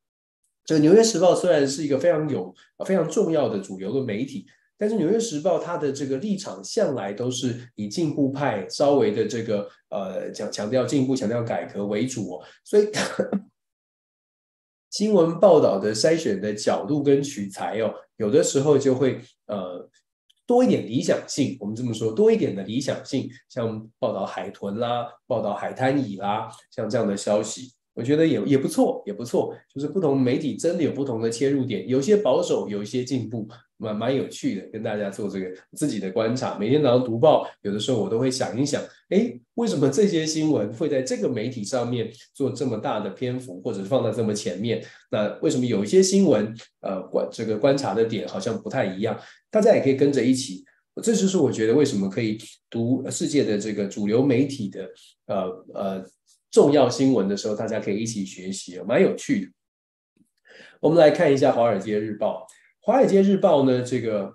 [0.66, 4.44] 这个《纽约时报》虽然是一个非常有非常重要的主流的媒体，
[4.76, 12.90] 但是《纽约时报》它的这个立场向来都是以进步派稍微的这个呃强强调进步、强调改革为主，所以
[14.90, 19.88] 新闻报道的筛选的角度跟取材哦，有的时候就会呃。
[20.48, 29.56] 多一点理想性，我们这么说，多一点的理想性，像报道海豚啦，报道海滩椅啦，像这样的消息，我觉得也也不错，也不错。
[29.74, 36.58] 就是不同媒体真的有不同的切入点，有些保守，有一些进步，蛮蛮有趣的，跟大家做这个自己的观察。
[36.58, 44.84] 每天早上读报，有的时候我都会想一想，诶，为什么这些新闻会在这个媒体上面做这么大的篇幅，或者放在这么前面？
[45.10, 49.18] 那为什么有一些新闻，呃，观这个观察的点好像不太一样？
[49.50, 50.62] 大家也可以跟着一起
[51.02, 52.38] 这就是我觉得为什么可以
[52.70, 54.88] 读世界的这个主流媒体的
[55.26, 56.04] 呃呃
[56.56, 59.52] 重要新闻的时候，大家可以一起学习，蛮有趣的。
[60.80, 62.46] 我们来看一下《华尔街日报》。
[62.80, 64.34] 《华尔街日报》呢，这个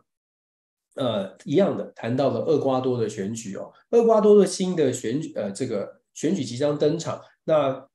[0.93, 7.19] 呃一样的谈到了厄瓜多的选举哦，厄瓜多的新的选举呃这个选举即将登场。
[7.45, 7.87] 那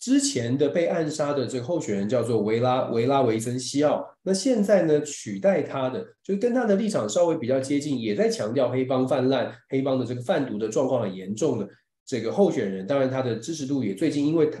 [0.00, 11.68] 之前的被暗杀的这个候选人叫做维拉维拉维森西奥，那现在呢取代他的，就跟他的立场稍微比较接近，也在强调黑帮泛滥、黑帮的这个贩毒的状况很严重的
[12.10, 12.84] 这个候选人。
[12.84, 14.60] 当然，他的支持度也最近因为他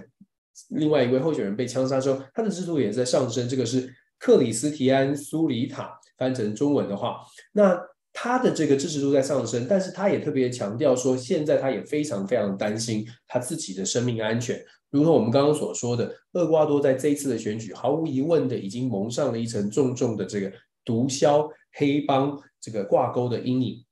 [0.68, 3.48] 另外一位候选人被枪杀之后，他的支持度也在上升。
[3.48, 7.16] 这个是克里斯提安苏里塔翻成中文的话，
[7.52, 7.76] 那
[8.12, 14.64] 他的这个支持度在上升，但是他也特别强调说，现在他也非常非常担心他自己的生命安全。
[14.90, 20.52] 如同我们刚刚所说的，厄瓜多在这一次的选举，毫无疑问的已经蒙上了一层重重的这个
[20.84, 23.84] 毒枭黑帮这个挂钩的阴影。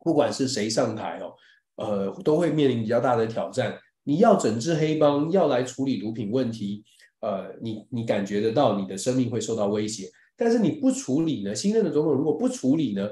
[0.00, 1.34] 不管是谁上台哦，
[1.78, 3.78] 呃，都会面临比较大的挑战。
[4.04, 6.84] 你要整治黑帮，要来处理毒品问题，
[7.20, 10.10] 呃，你你感觉得到你的生命会受到威胁。
[10.36, 11.54] 但是你不处理呢？
[11.54, 13.08] 新任的总统如果不处理呢？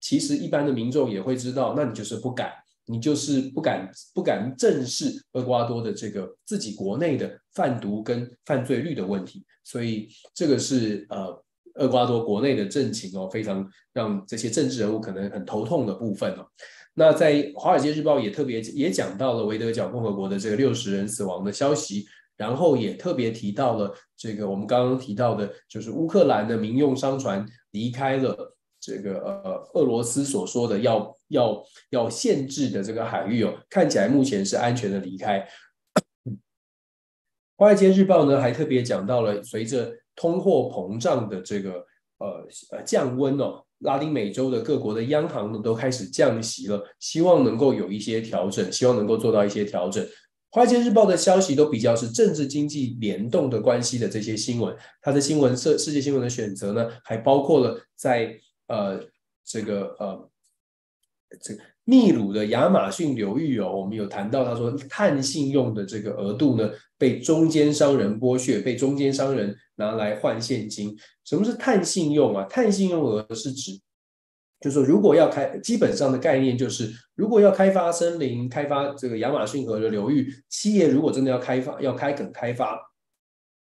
[0.00, 2.52] 其实一般的民众也会知道，那你就是不敢。
[2.90, 11.44] 你就是不敢不敢正视厄瓜多的这个自己国内的贩毒跟犯罪率的问题，所以这个是呃
[11.74, 16.46] 厄瓜多国内的政情哦，非常让这些政治人物可能很头痛的部分哦。
[16.98, 22.06] 那在《华尔街日报》也特别也讲到了维德角共和国的这个六十人死亡的消息，
[22.36, 28.56] 然后也特别提到了这个我们刚刚提到的，就是乌克兰的民用商船离开了。
[28.80, 35.44] 这个呃，俄罗斯所说的要要要限制的这个海域哦，看起来目前是安全的离开。
[37.56, 41.84] 华尔街日报呢还特别讲到了，随着通货膨胀的这个
[42.18, 50.06] 呃呃降温哦，拉丁美洲的各国的央行呢都开始降息了，希望能够有一些调整，希望能够做到一些调整。
[50.50, 58.38] 华尔街日报的消息都比较是政治经济联动的关系的这些新闻，它的新闻社世界新闻的选择呢，还包括了在。
[58.70, 59.00] 呃，
[59.46, 60.30] 这个呃，
[61.40, 70.96] 这个秘鲁的亚马逊流域哦，我们有谈到，他说碳信用的这个额度呢，被中间商人剥削，被中间商人拿来换现金。
[71.24, 72.44] 什么是碳信用啊？
[72.44, 73.72] 碳信用额是指，
[74.60, 82.78] 就是说如果要开，基本上的概念就是，如果要开发森林，开发这个亚马逊河的流域，企业如果真的要开发，要开垦开发，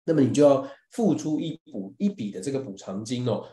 [0.05, 3.45] 那么你就要付出一补一笔的这个补偿金哦。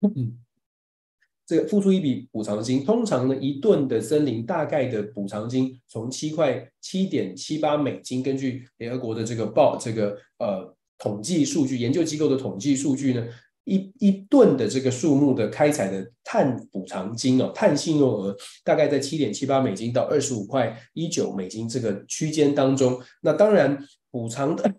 [0.00, 0.38] 嗯，
[1.44, 13.26] 这个付出一笔补偿金，通常呢，一吨的森林大概的补偿金从七块七点七八美金，根据联合国的这个报这个呃统计数据研究机构的统计数据呢，
[13.64, 23.00] 一一吨的这个树木的开采的碳补偿金哦，碳信用额大概在七点七八美金到二十五块一九美金这个区间当中。
[23.20, 23.78] 那当然
[24.10, 24.74] 补偿的。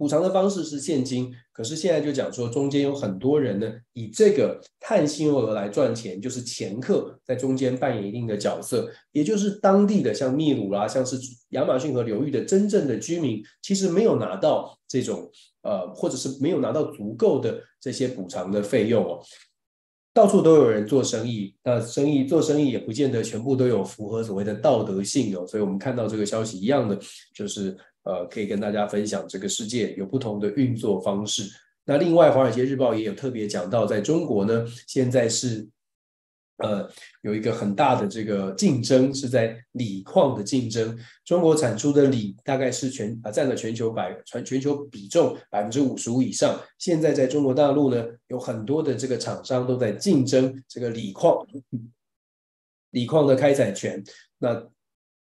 [0.00, 11.18] 补偿的方式是现金，可是现在就讲说，中间有很多人呢，以这个碳信用额来赚钱，就是掮客在中间扮演一定的角色，也就是当地的像秘鲁啦，像是
[11.50, 19.20] 亚马逊河流域的真正的居民，其实没有拿到这种呃，或者是没有拿到足够的这些补偿的费用哦。
[20.14, 26.98] 到处都有人做生意，那生意做生意也不见得全部都有符合所谓的道德性哦，所以我们看到这个消息一样的
[27.34, 27.76] 就是。
[28.04, 31.50] 呃，可以跟大家分享，这个世界有不同的运作方式。
[31.84, 35.66] 那另外，《华尔街日报》也有特别讲到，在中国呢，现在是
[36.58, 36.88] 呃
[37.22, 40.96] 有一个很大的这个竞争，是在锂矿的竞争。
[41.24, 46.60] 中国产出的锂大概是全啊占了全球百全全球比重百分之五十五以上。
[46.78, 51.44] 现在在中国大陆呢，有很多的这个厂商都在竞争这个锂矿，
[52.90, 54.02] 锂矿的开采权。
[54.38, 54.66] 那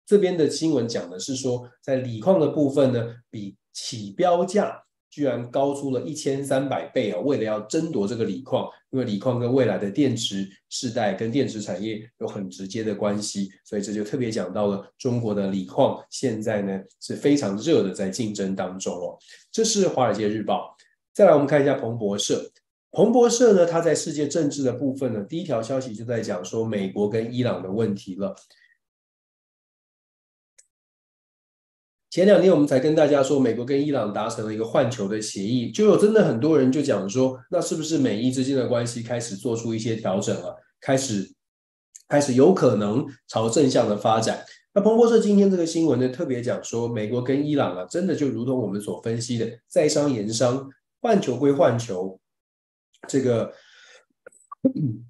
[0.07, 7.21] 这边的新闻讲的是说，在锂矿的部分呢，比起标价居然高出了一千三百倍哦。
[7.21, 19.17] 为了要争夺这个锂矿，因为锂矿跟未来的电池世代跟电池产业有很直接的关系，所以这就特别讲到了中国的锂矿现在呢是非常热的，在竞争当中哦。
[19.51, 20.77] 这是《华尔街日报》。
[21.15, 22.51] 再来，我们看一下彭博社。
[22.91, 28.35] 彭博社呢，它在世界政治的部分呢，第一条消息就在讲说美国跟伊朗的问题了。
[32.13, 40.55] 前两天我们才跟大家说，美国跟伊朗达成了一个换球的协议，就有真的很多人就讲说，那是不是美伊之间的关系开始做出一些调整了？
[40.79, 41.33] 开始，
[42.09, 44.45] 开始有可能朝正向的发展。
[44.75, 50.69] 那彭博社今天这个新闻呢，特别讲说，美国跟伊朗啊，真的就如同我们所分析的，在商言商，
[51.01, 52.21] 换球归换球，
[53.09, 53.55] 这个。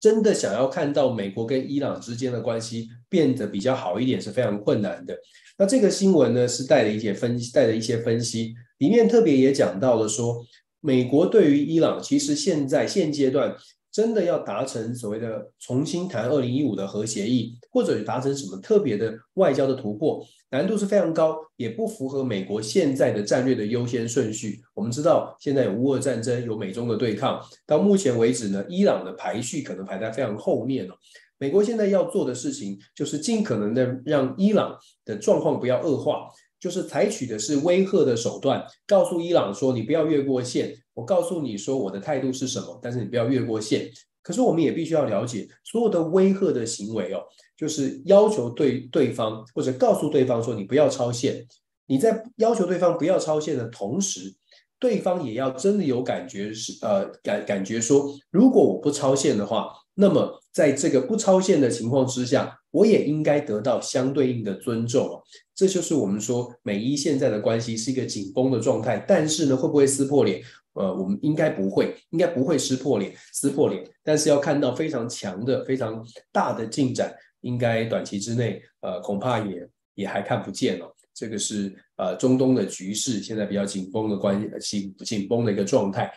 [0.00, 5.14] 真的想要看到美国跟伊朗之间的关系变得比较好一点是非常困难的。
[5.60, 10.42] 那这个新闻呢，是带了一些分析，带了一些分析，里面特别也讲到了说，
[10.80, 13.54] 美国对于伊朗其实现在现阶段
[13.92, 24.62] 真的要达成所谓的重新谈二零一五的核协议，或者达成什么特别的外交的突破，难度是非常高，也不符合美国现在的战略的优先顺序。
[24.72, 30.94] 我们知道现在有乌俄战争，有美中的对抗，到目前为止呢，伊朗的排序可能排在非常后面哦。
[31.40, 36.28] 美国现在要做的事情，就是尽可能的让伊朗的状况不要恶化，
[36.60, 43.90] 就是采取的是威吓的手段，告诉伊朗说，你不要越过线，我告诉你说我的态度是什么，但是你不要越过线。
[44.22, 47.22] 可是我们也必须要了解，所有的威吓的行为哦，
[47.56, 51.46] 就是要求对对方或者告诉对方说，你不要超线。
[51.86, 54.34] 你在要求对方不要超线的同时，
[54.78, 59.72] 对方也要真的有感觉是呃感感觉说，如果我不超线的话。
[60.00, 65.22] 那么，在这个不超限的情况之下，我也应该得到相对应的尊重。
[65.54, 69.04] 这就是我们说美伊现在的关系是一个紧绷的状态。
[69.06, 70.42] 但是呢，会不会撕破脸？
[70.72, 73.84] 呃，我们应该不会，应该不会撕破脸，撕破脸。
[74.02, 80.96] 但是要看到非常强的、非常大的进展，应该短期之内，呃，恐怕也也还看不见了。
[81.12, 86.10] 这个是呃中东的局势现在比较紧绷的关系，紧紧绷的一个状态。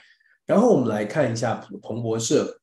[0.45, 2.57] 然后我们来看一下彭博社。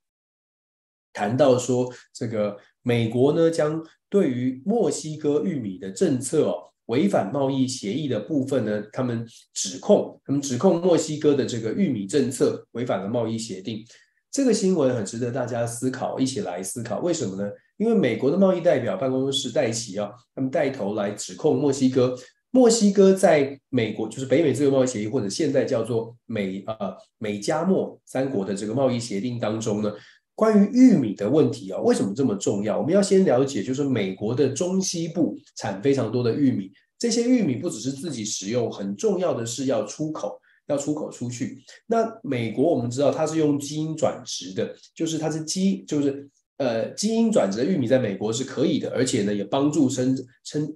[1.13, 13.85] 谈到说，这个美国呢，将对于墨西哥玉米的政策哦，违反贸易协议的部分呢，他们指控，他们指控墨西哥的这个玉米政策违反了贸易协定。
[14.33, 17.51] 这个新闻很值得大家思考，一起来思考为什么呢？
[17.79, 22.15] 因为美国的贸易代表办公室戴琪啊，他们带头来指控墨西哥，
[22.51, 29.93] 墨西哥在美国就是北美自由贸易协议，或者现在叫做美呃美加墨三国的这个贸易协定当中呢。
[30.41, 32.79] 关于玉米的问题啊，为什么这么重要？
[32.79, 41.63] 我们要先了解，就是美国的中西部产非常多的玉米，这些玉米不只是自己食用，很重要的是要出口，要出口出去。
[41.87, 46.27] 那美国我们知道它是用基因转植的，就是它是基，就是
[46.57, 50.67] 呃基因转植的玉米在美国是可以的，而且呢也帮助生成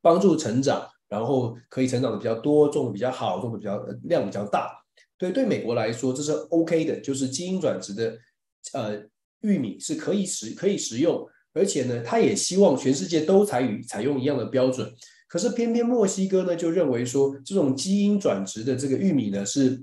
[0.00, 4.85] 帮助成长，然后可以成长的比较多，种的比较好，种的比较量比较大。
[5.18, 8.18] 对，对美国来说，这是 OK 的，就是基因转植的，
[8.72, 9.02] 呃，
[9.40, 14.92] 玉米是可以食可以食用，而且呢，他也希望全世界都采与采用一样的标准。
[15.28, 19.82] 可是偏偏墨西哥呢，就认为说这种基因转植的这个玉米呢是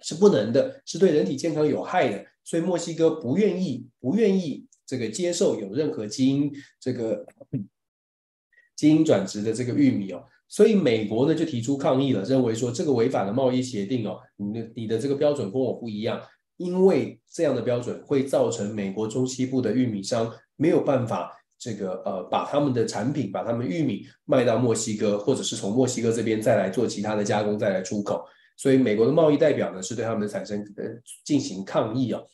[0.00, 6.50] 是不能的，是对人体健康有害的，所以墨西哥不愿意不愿意这个接受有任何基因
[6.80, 7.26] 这个
[8.74, 10.24] 基因转植的这个玉米哦。
[10.48, 16.20] 所以美国呢就提出抗议了，认为说这个违反了贸易协定哦，你的你的这个标准跟我不一样，
[16.56, 28.24] 因为这样的标准会造成美国中西部的玉米商没有办法这个呃把他们的产品把他们玉米卖到墨西哥，或者是从墨西哥这边再来做其他的加工再来出口，
[28.56, 30.84] 所以美国的贸易代表呢是对他们产生呃
[31.24, 32.24] 进行抗议哦。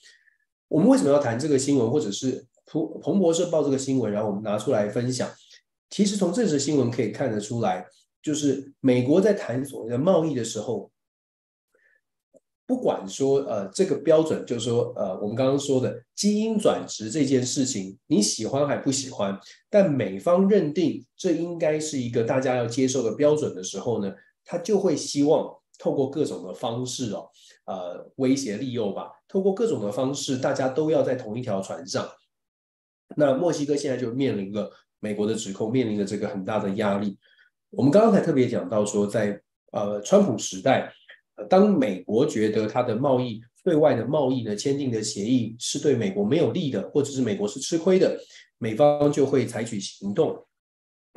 [0.68, 5.30] 我们为什么要谈这个新闻，或者是彭彭博社报这个新闻，然后我们拿出来分享？
[5.88, 7.86] 其实从这则新闻可以看得出来。
[8.22, 10.90] 就是美国在谈所谓的贸易的时候，
[12.66, 19.38] 不管说呃这个标准，就是说呃我们刚刚说的基因转植这件事情，你喜欢还不喜欢？
[19.68, 24.14] 但美方认定这应该是一个大家要接受的标准的时候呢，
[24.44, 27.28] 他就会希望透过各种的方式哦，
[27.66, 32.08] 呃威胁利诱吧，透过各种的方式，大家都要在同一条船上。
[33.16, 34.70] 那墨西哥现在就面临了
[35.00, 37.18] 美国的指控，面临着这个很大的压力。
[37.72, 39.40] 我们刚刚才特别讲到说在，
[39.72, 40.92] 呃川普时代，
[41.48, 48.14] 当美国觉得它的贸易对外的贸易呢签订的协议是对美国没有利的，或者是美国是吃亏的，
[48.58, 50.46] 美方就会采取行动，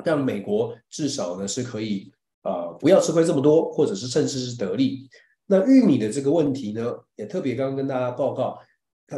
[0.02, 2.10] 让美国至少呢是可以
[2.42, 5.10] 呃不要吃亏这么多，或者是甚至是得利。
[5.46, 8.58] 那玉米的这个问题呢，也特别刚刚跟大家报告，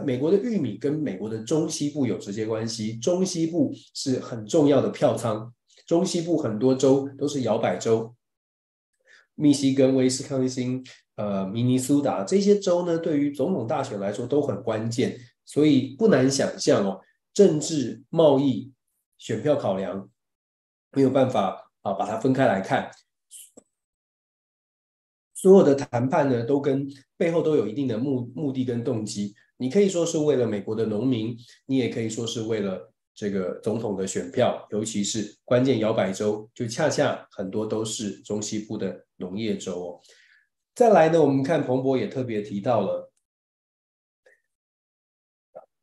[0.05, 5.55] 美国的玉米跟美国的中西部有直接关系，中西部是很重要的票仓。
[5.89, 8.15] 中西部很多州都是摇摆州，
[9.35, 10.85] 密西根、威斯康星、
[11.17, 17.01] 呃、明尼苏达这些州呢，对于总统大选来说都很关键，所以不难想象哦，
[17.33, 18.71] 政治、贸易、
[19.17, 20.11] 选票考量
[20.93, 22.91] 没有办法啊把它分开来看，
[25.33, 26.87] 所有的谈判呢都跟
[27.17, 31.35] 背后都有一定的目目的跟动机，你可以说是为了美国的农民，
[31.65, 32.93] 你也可以说是为了。
[33.19, 40.01] 这个总统的选票，尤其是关键摇摆州，就恰恰很多都是中西部的农业州哦。
[40.73, 43.11] 再来呢，我们看彭博也特别提到了，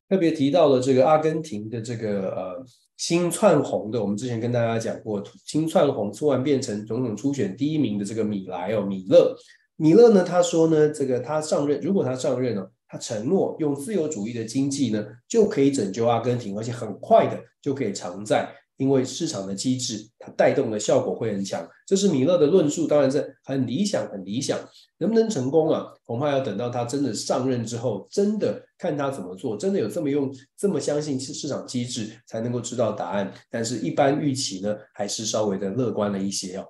[0.07, 2.65] 特别提到了这个阿根廷的这个呃
[2.95, 9.35] 新窜红的，我们之前跟大家讲过，新窜红突然变成总统初选第一名的这个米莱哦，米勒，
[9.75, 12.65] 米勒呢，他说呢，这个他上任，如果他上任呢，
[12.95, 18.49] 他承诺用自由主义的经济呢，就可以拯救阿根廷，而且很快的就可以偿债。
[18.77, 24.59] 因为市场的机制，它带动的效果会很强，这是米勒的论述，当然是很理想，很理想。
[24.97, 25.85] 能不能成功啊？
[26.05, 33.33] 恐怕要等到他真的上任之后，真的看他怎么做，真的有这么用，这么相信市场机制，才能够知道答案。
[33.49, 36.65] 但是，一般预期呢，还是稍微的乐观了一些哦。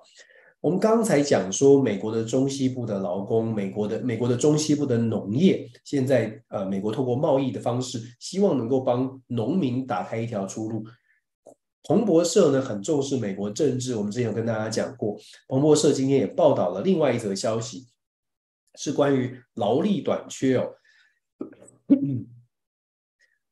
[0.60, 10.84] 我们刚才讲说，美国的中西部的劳工，美国的美国的中西部的农业，现在呃，美国透过贸易的方式，希望能够帮农民打开一条出路。
[11.84, 15.16] 彭博社呢，很重视美国政治，我们之前有跟大家讲过。
[15.46, 17.86] 彭博社今天也报道了另外一则消息，
[18.74, 20.72] 是关于劳力短缺哦。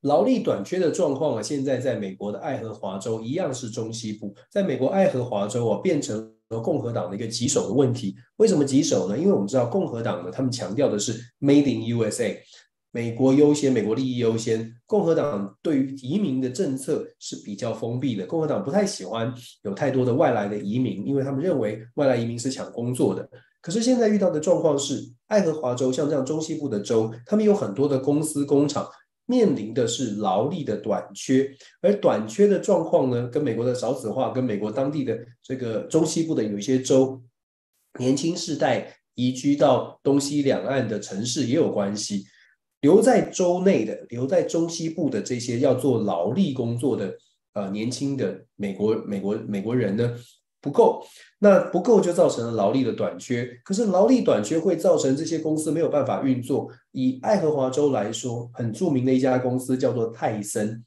[0.01, 8.15] 劳力短缺的状况啊，现在在美国的爱荷华州一样是中西部，在美国爱荷华州啊，变成和共和党的一个棘手的问题。
[8.37, 9.19] 为什么棘手呢？
[9.19, 12.39] 因为我们知道共和党呢，他们强调的是 Made in USA。
[12.91, 14.73] 美国优先，美国利益优先。
[14.87, 23.29] 共和党对于移民的政策是比较封闭的，共和党不太喜欢有太多的外来的移民，因为他们认为外来移民是抢工作的。
[23.61, 28.87] 可是现在遇到的状况是，爱荷华州像这样中西部的州，他们有很多的公司工厂
[29.27, 31.51] 面临的是劳力的短缺，
[31.81, 37.23] 而短缺的状况呢，跟美国的少子化，跟美国当地的这个中西部的有一些州
[37.99, 42.25] 年轻世代移居到东西两岸的城市也有关系。
[42.81, 47.17] 留在州内的、留在中西部的这些要做劳力工作的
[47.55, 50.15] 呃年轻的美国美国美国人呢
[50.65, 51.05] 不够，
[51.41, 53.47] 那不够就造成了劳力的短缺。
[53.63, 56.71] 可是劳力短缺会造成这些公司没有办法运作。
[56.93, 60.83] 以爱荷华州来说，很著名的一家公司叫做泰森。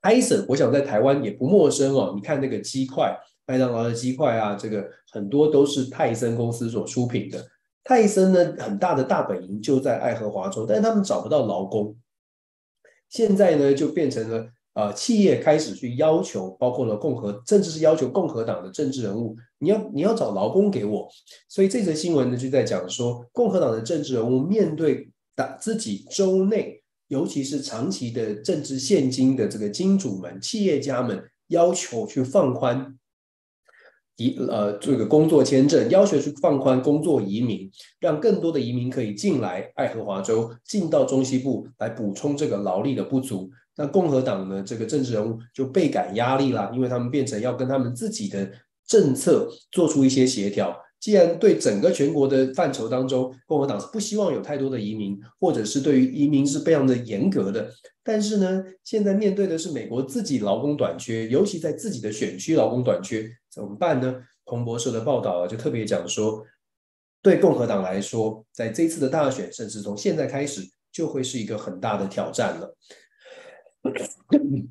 [0.00, 2.14] 泰森，我想在台湾也不陌生哦。
[2.16, 3.14] 你看那个鸡块，
[3.46, 7.46] 麦当劳的鸡块啊，这个很多都是泰森公司所出品的。
[7.84, 11.94] 泰森呢，很大的大本营就在爱荷华州，但是他们找不到劳工。
[13.10, 21.08] 现在呢，就变成了呃，企业开始去要求，包括了共和，甚至是要求共和党的政治人物，你要你要找劳工给我。
[21.48, 32.98] 所以这则新闻呢，就在讲说，共和党的政治人物面对打自己州内，尤其是长期的政治现金的这个金主们、企业家们，要求去放宽。
[34.18, 43.50] 移呃，这个工作签证要求去放宽工作移民，让更多的移民可以进来爱荷华州，进到中西部来补充这个劳力的不足。
[43.76, 48.50] 那共和党呢，这个政治人物就倍感压力啦，因为他们变成要跟他们自己的
[48.86, 50.76] 政策做出一些协调。
[50.98, 57.70] 既然对整个全国的范畴当中，共和党是不希望有太多的移民，或者是对于移民是非常的严格的。
[58.02, 63.30] 但是呢，现在面对的是美国自己劳工短缺，尤其在自己的选区劳工短缺。
[63.50, 64.16] 怎么办呢？
[64.46, 66.42] 彭博社的报道啊，就特别讲说，
[67.22, 72.74] 对共和党来说，在这次的大选，甚至从现在开始，就会是一个很大的挑战了。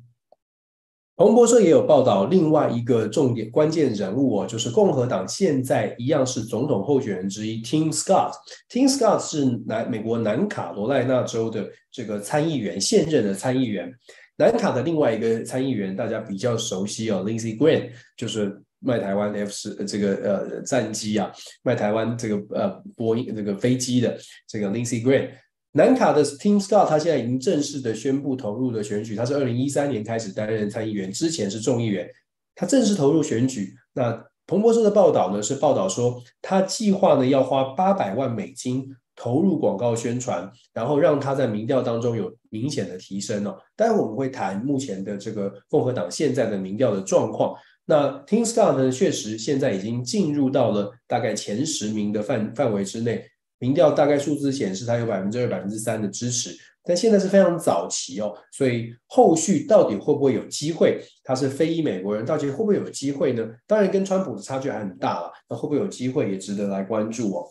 [1.16, 8.32] 彭博社也有报道，另外一个重点关键人物哦，就是共和党现在一样是总统候选人之一，Tim Scott。
[8.68, 13.90] Tim Scott 是南美国南卡罗来纳州的这个参议员，现任的参议员。
[14.36, 18.62] 南卡的另外一个参议员，大家比较熟悉哦，Lindsey Graham，就是。
[18.78, 25.30] 卖台湾 F 十这个呃战机啊，卖台湾这个呃波音这个飞机的这个 Lindsey Graham，
[25.76, 29.14] 南卡的 Tim Scott，他现在已经正式的宣布投入了选举。
[29.14, 32.08] 他是二零一三年开始担任参议员，之前是众议员，
[32.54, 33.74] 他正式投入选举。
[33.92, 43.54] 那彭博社的报道呢，是报道说他计划呢要花八百万美金投入广告宣传，然后让他在民调当中有明显的提升哦。
[43.76, 47.54] 待会我们会谈目前的这个共和党现在的民调的状况。
[47.84, 53.22] 那 Tim Scott 呢，确实现在已经进入到了大概前十名的范范围之内。
[53.58, 61.02] 民调大概数字显示，它有百分之二、百分之三的支持，但现在是非常早期哦，所以后续到底会不会有机会？
[61.24, 63.48] 他是非裔美国人，到底会不会有机会呢？
[63.66, 67.48] 当然跟川普的差距还很大了，那会不会有机会也值得来关注哦。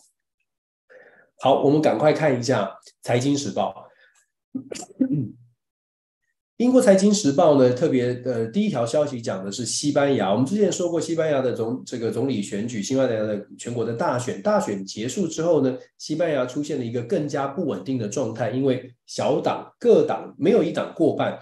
[1.39, 2.65] 好，我们赶快看一下
[3.01, 3.87] 《财经时报》。
[6.57, 10.31] 英国财经时报呢，特别呃第一条消息讲的是西班牙。
[10.31, 21.37] 我们之前说过，西班牙的总这个总理选举，西班牙的全国的大选，大选结束之后呢，西班牙出现了一个更加不稳定的状态，因为小党各党没有一党过半。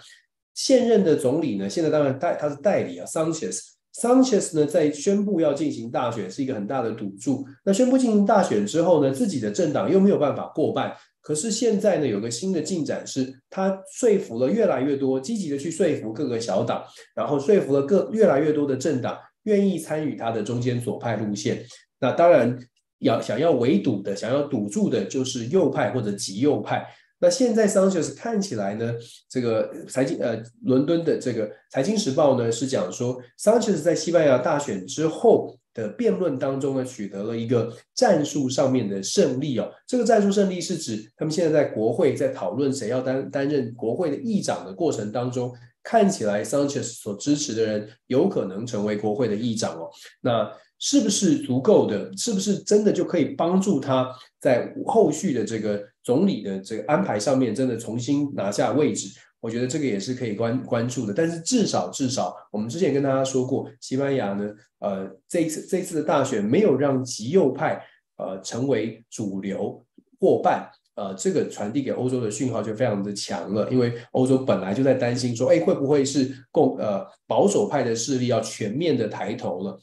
[0.55, 7.45] 现任的总理呢，现在当然代他是代理啊，Sanchez，Sanchez 呢在宣布要进行大选是一个很大的赌注。
[7.64, 10.91] 那宣布进行大选之后呢，自己的政党又没有办法过半。
[11.24, 16.84] 可是现在呢，有个新的进展是，他说服了越来越多，积极的去说服各个小党，
[17.16, 21.66] 然后说服了各越来越多的政党愿意参与他的中间左派路线。
[22.00, 22.60] 那当然
[23.00, 26.86] 要想要围堵的，想要堵住的就是右派或者极右派。
[27.20, 28.94] 那现在桑切斯看起来呢，
[29.30, 39.72] 这个财经呃伦敦的这个财经时报呢是讲说，桑切斯在西班牙大选之后的辩论当中呢，取得了一个战术上面的胜利哦。
[39.88, 45.52] 这个战术胜利是指他们现在在国会在讨论谁要担担任国会的议长的过程当中，
[45.82, 49.90] 看起来桑切斯所支持的人有可能成为国会的议长哦。
[50.22, 52.12] 那是不是足够的？
[52.18, 54.10] 是不是真的就可以帮助他
[54.40, 59.08] 在后续的这个总理的这个安排上面，真的重新拿下位置？
[59.44, 61.14] 我觉得这个也是可以关关注的。
[61.14, 67.84] 但是至少至少，我们之前跟大家说过，西班牙呢，呃，这一次这一次的大选没有让极右派
[68.16, 69.86] 呃成为主流
[70.18, 73.70] 过半，呃，这个传递给欧洲的讯号就非常的强了。
[73.70, 79.78] 因为欧洲本来就在担心说，哎，会不会是共呃保守派的势力要全面的抬头了？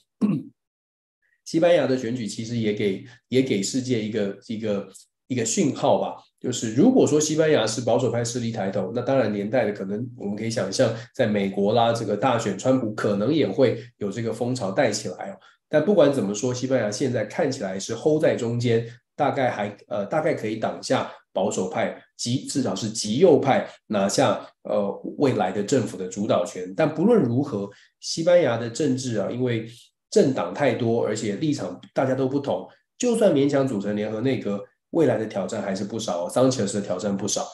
[1.44, 4.88] 西班牙的选举其实也给也给世界一个一个
[5.26, 15.36] 一个讯号吧，就是如果说西班牙是保守派势力抬头，那当然年代的可能我们可以想象，在美国啦这个大选，川普可能也会有这个风潮带起来哦。
[15.68, 26.72] 但不管怎么说，西班牙现在看起来是 hold 在中间，大概还呃大概可以挡下保守派极至少是极右派拿下呃未来的政府的主导权。
[26.74, 27.68] 但不论如何，
[28.01, 29.66] 西班牙的政治啊，因为
[30.11, 32.66] 政党太多，而且立场大家都不同，
[32.99, 34.61] 就算勉强组成联合内阁，
[34.91, 36.26] 未来的挑战还是不少。
[36.26, 37.47] 哦，桑切斯的挑战不少，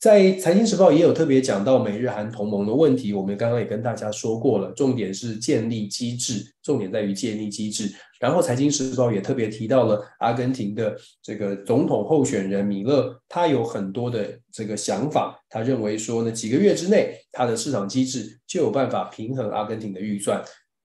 [0.00, 3.12] 在《财经时报》也有特别讲到美日韩同盟的问题。
[3.12, 7.92] 我们刚刚也跟大家说过了，重点是建立机制，重点在于建立机制。
[8.20, 15.40] 然后，《财经时报》也特别提到了阿根廷的这个总统候选人米勒，他有很多的这个想法。
[15.48, 20.42] 他认为说呢，几个月之内，他的市场机制就有办法平衡阿根廷的预算。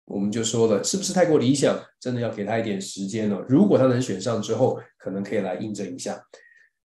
[0.05, 1.73] 我们就说了，是不是太过理想？
[2.01, 3.45] 真的要给他一点时间了。
[3.47, 6.21] 如果他能选上之后，可能可以来印证一下。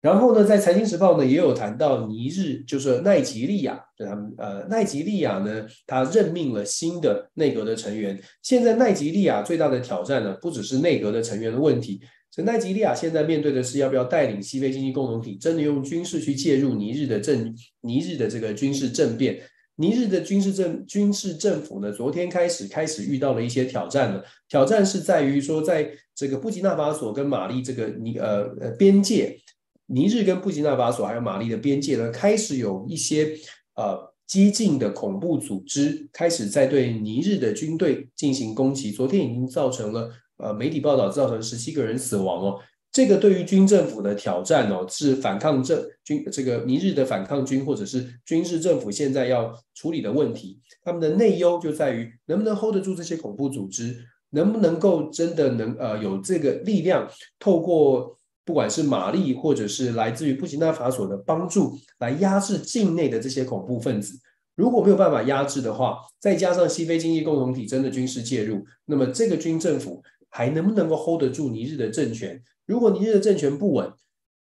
[0.02, 8.20] 然后呢，在《财经时报》呢也有谈到尼日，就是奈及利亚，就他们呃奈及利亚呢，他任命了新的内阁的成员。
[8.42, 12.00] 现在奈及利亚最大的挑战呢，不只是内阁的成员的问题，
[12.30, 19.40] 这奈及利亚现在面对的是要不要带领西非经济共同体，真的用军事去介入尼日的政尼日的这个军事政变。
[19.76, 24.24] 尼日的军事政军事政府呢，昨天开始开始遇到了一些挑战了。
[24.48, 29.38] 挑战是在于说，在这个布吉纳法索跟马利这个尼呃呃边界，
[29.86, 33.36] 尼日跟布吉纳法索还有马利的边界呢，开始有一些
[33.74, 38.90] 呃激进的恐怖组织开始在对尼日的军队进行攻击。
[38.90, 42.58] 昨天已经造成了呃媒体报道造成十七个人死亡哦。
[42.96, 50.58] 这个对于军政府的挑战哦，是反抗政军这个尼日的反抗军或者是军事政府现在要处理的问题。
[50.82, 53.94] 他们的内忧就在于能不能 hold 得住这些恐怖组织，
[54.30, 57.06] 能不能够真的能呃有这个力量，
[57.38, 58.16] 透过
[58.46, 64.18] 不管是马力或者是来自于布吉纳法索的帮助，来压制境内的这些恐怖分子。
[64.54, 72.42] 如果没有办法压制的话，再加上西非经济共同体真的军事介入，那么这个军政府还能不能够 hold 得住尼日的政权？
[72.66, 73.90] 如果尼日的政权不稳，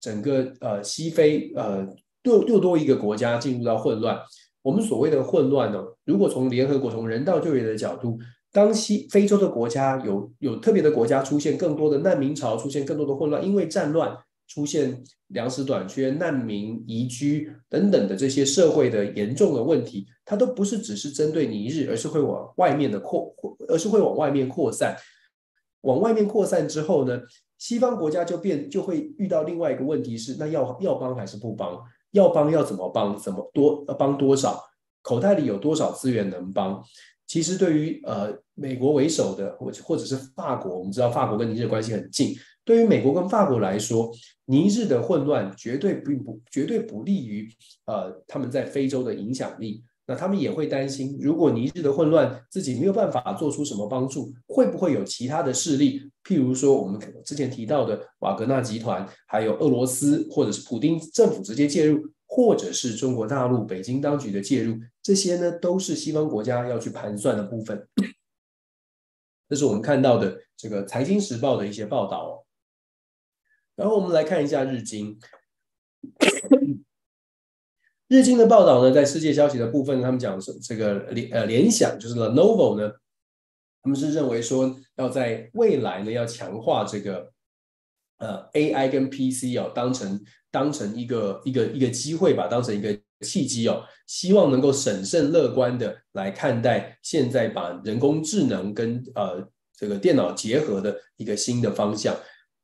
[0.00, 1.86] 整个呃西非呃
[2.24, 4.18] 又又多一个国家进入到混乱。
[4.62, 8.18] 我们所谓的混乱呢，如果从联合国从人道救援的角度，
[8.52, 14.16] 当西非洲的国家有有特别的国家出现更多的难民潮，出现更多的混乱，因为战乱
[14.48, 23.32] 出现粮食短缺、难民移居等等的这些社会的严重的问题，它都不是只是针对尼日，而是会往外面的扩，
[23.68, 24.96] 而是会往外面扩散。
[25.82, 27.20] 往外面扩散之后呢，
[27.66, 31.76] 西方国家就变就会遇到另外一个问题是，那要要帮还是不帮？
[32.12, 33.18] 要帮要怎么帮？
[33.18, 34.62] 怎么多帮多少？
[35.02, 36.80] 口袋里有多少资源能帮？
[37.26, 42.36] 其实对于呃美国为首的或或者是法国，我们知道法国跟尼日关系很近。
[42.64, 44.12] 对于美国跟法国来说，
[44.44, 47.48] 尼日的混乱绝对并不绝对不利于
[47.86, 49.82] 呃他们在非洲的影响力。
[50.08, 67.88] 那他们也会担心，如果尼日的混乱自己没有办法做出什么帮助，会不会有其他的势力，譬如说我们之前提到的瓦格纳集团，还有俄罗斯或者是普丁政府直接介入，或者是中国大陆北京当局的介入，这些呢都是西方国家要去盘算的部分。
[69.48, 72.44] 这是我们看到的这个《财经时报》的一些报道。
[73.74, 75.18] 然后我们来看一下日经。
[78.08, 82.92] 日经的报道呢，在世界消息的部分，他们讲是这个联呃联想，就是 Lenovo 呢，
[83.82, 87.32] 他们是认为说要在未来呢要强化这个
[88.18, 99.44] 呃 AI 跟 PC 哦当成当成一个一个一个机会吧，当成一个契机哦，希望能够审慎乐观的来看待现在把人工智能跟呃
[99.76, 102.14] 这个电脑结合的一个新的方向。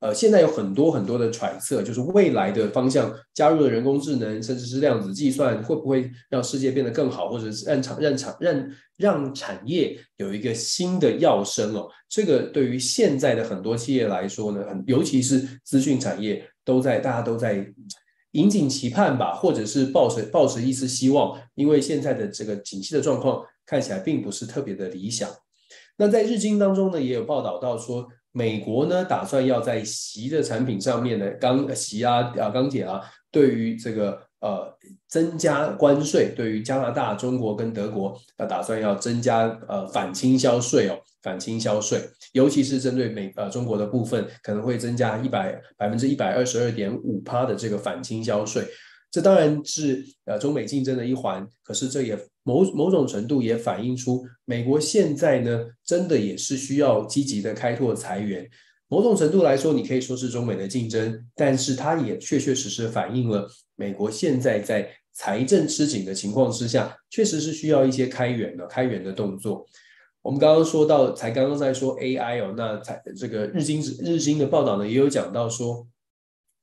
[0.03, 11.88] 呃，现在有很多很多的揣测，就是未来的方向加入了人工智能，甚至是量子计算，会不会让世界变得更好，或者是让产让产让让产业有一个新的跃升哦？
[12.09, 17.64] 这个对于现在的很多企业来说呢，很尤其是资讯产业，都在大家都在
[18.32, 25.30] 引颈期盼吧，或者是抱持抱持一丝希望，因为现在的这个景气的状况看起来并不是特别的理想。
[25.96, 28.09] 那在日经当中呢，也有报道到说。
[28.32, 34.74] 美国呢，打算要在锡的产品上面呢，钢锡啊啊钢铁啊，对于这个呃
[35.06, 42.00] 增加关税，对于加拿大、中国跟德国啊，打算要增加呃反倾销税哦，反倾销税，
[42.32, 48.64] 尤其是针对美呃中国的部分，可能会增加一百百分之一百二十二点五趴的这个反倾销税。
[49.12, 58.48] 这当然是呃中美竞争的一环，可是这也某某种程度也反映出美国现在呢，真的也是需要积极的开拓财源。
[58.88, 63.46] 某种程度来说，你可以说是中美的竞争，但是它也确确实实反映了
[63.76, 69.66] 美国现在在财政吃紧的情况之下，确实是需要一些开源的开源的动作。
[70.22, 75.86] 我们刚刚说到，才刚刚在说 AI 哦，那才这个日经日经的报道呢，也有讲到说。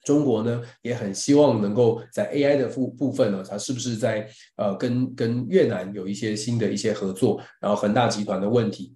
[0.03, 7.41] 中国呢也很希望能够在 AI 的部部分呢，它是不是在呃跟跟越南有一些新的一些合作？
[7.61, 8.95] 然后恒大集团的问题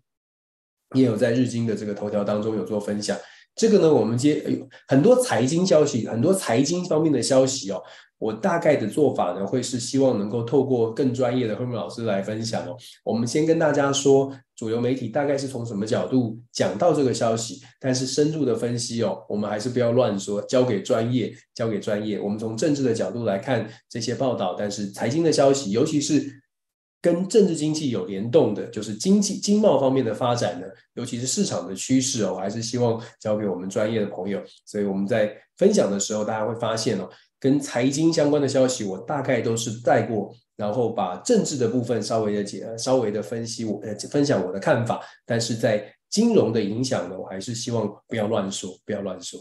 [0.96, 3.18] 也有在日经的这个头条当中有做分享。
[3.56, 4.44] 这个呢，我们接
[4.88, 7.82] 很多财经消息，很多财经方面的消息哦。
[8.18, 12.76] 我大概的做法呢，会是希望能够透过更专业的慧敏老师来分享哦。
[13.04, 14.34] 我们先跟大家说，
[14.64, 22.18] 主流媒体大概是从什么角度讲到这个消息，但是深入的分析哦，我们还是不要乱说，交给专业，交给专业。
[22.18, 26.42] 我们从政治的角度来看这些报道，但是财经的消息，尤其是
[27.02, 34.42] 跟政治经济有联动的，就是经济经贸方面的发展呢，尤其是市场的趋势哦，我还是希望交给我们专业的朋友。
[34.66, 37.10] 所以我们在分享的时候，大家会发现哦。
[37.40, 45.02] 跟财经相关的消息，我大概都是带过，然后把政治的部分稍微的解，稍微的分析我呃分享我的看法。
[45.26, 49.40] 但是在金融的影响呢，我还是希望不要乱说，不要乱说。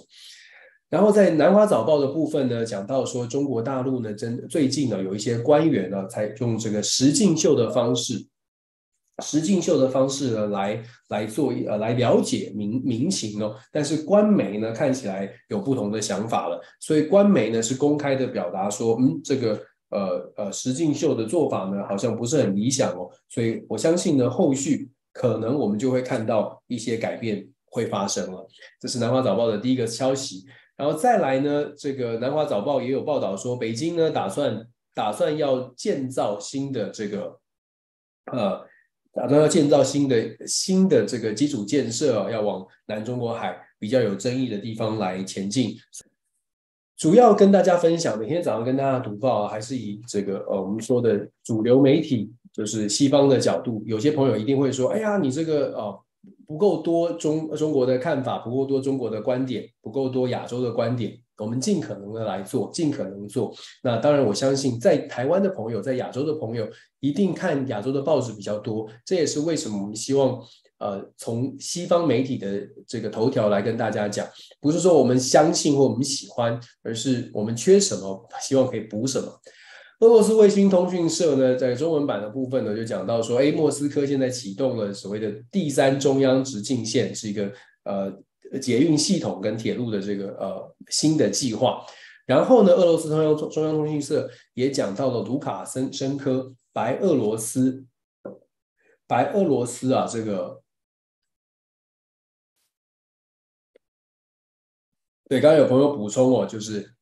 [0.89, 8.27] 然后在南华早报的部分呢，讲到说中国大陆呢，真最近呢有一些官员呢，采用这个实境秀的方式。
[9.23, 19.63] 实境秀的方式呢，来来做呃来了解民民情哦，但是官媒呢看起来有不同的想法了，所以官媒呢是公开的表达说，嗯，这个
[19.93, 28.49] 呃呃实境秀的做法呢好像不是很理想哦，所以我相信呢后续可能我们就会看到一些改变会发生了。
[28.81, 30.45] 这是南华早报的第一个消息，
[30.77, 37.39] 然后再来呢，这个南华早报也有报道说，北京呢打算打算要建造新的这个
[38.33, 38.67] 呃。
[39.15, 40.17] 打算要建造新的
[40.47, 45.77] 新的这个基础建设，要往南中国海比较有争议的地方来前进。
[47.03, 53.83] 主要跟大家分享，每天早上跟大家读报啊，还是以这个呃我们说的主流媒体，就是西方的角度。
[53.85, 56.01] 有些朋友一定会说：“哎呀，你这个呃
[56.47, 63.53] 不够多中中国的看法，不够多中国的观点，不够多亚洲的观点。”我们尽可能的来做，尽可能做。
[63.83, 66.65] 那当然，我相信在台湾的朋友，在亚洲的朋友，
[67.01, 68.87] 一定看亚洲的报纸比较多。
[69.05, 70.41] 这也是为什么我们希望，
[70.83, 74.27] 呃，从西方媒体的这个头条来跟大家讲，
[74.61, 79.41] 不是说我们相信或我们喜欢，而是我们缺什么，希望可以补什么。
[80.01, 87.53] 俄罗斯卫星通讯社呢，在中文版的部分呢，就讲到说，哎，莫斯科现在启动了所谓的第三中央直径线，是一个
[87.85, 88.13] 呃。
[88.61, 91.83] 捷运系统跟铁路的这个呃新的计划，
[92.27, 97.83] 然后呢，俄罗斯中央中央通讯社也讲到了卢卡申申科白俄罗斯
[99.07, 100.62] 白俄罗斯啊，这个
[105.33, 106.93] 对，刚刚有朋友补充哦，就是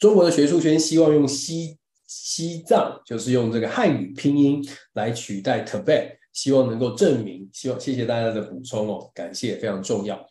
[0.00, 4.60] 中国的学术圈希望用西西藏，就是用这个汉语拼音
[4.94, 10.26] 来取代 Tibet，希望能够证明，希望谢谢大家的补充哦，感谢，非常重要。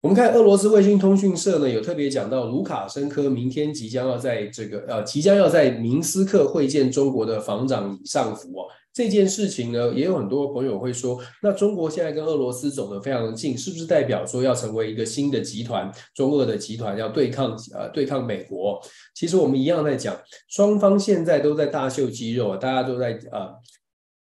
[0.00, 8.66] 我们看俄罗斯卫星通讯社呢，有特别讲到卢卡申科明天即将要在这个呃，即将要在明斯克会见中国的防长李尚福哦。
[8.92, 18.80] 这件事情呢，也有很多朋友会说，那中国现在跟俄罗斯走得非常近，是不是代表说要成为一个新的集团，中俄的集团要对抗呃对抗美国？
[19.14, 20.18] 其实我们一样在讲，
[20.48, 23.54] 双方现在都在大秀肌肉，大家都在呃。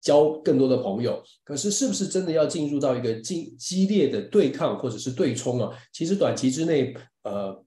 [0.03, 5.71] 交更多的朋友，可是是不是真的要进入到一个激激烈的对抗或者是对冲啊？
[5.93, 7.63] 其实短期之内，呃，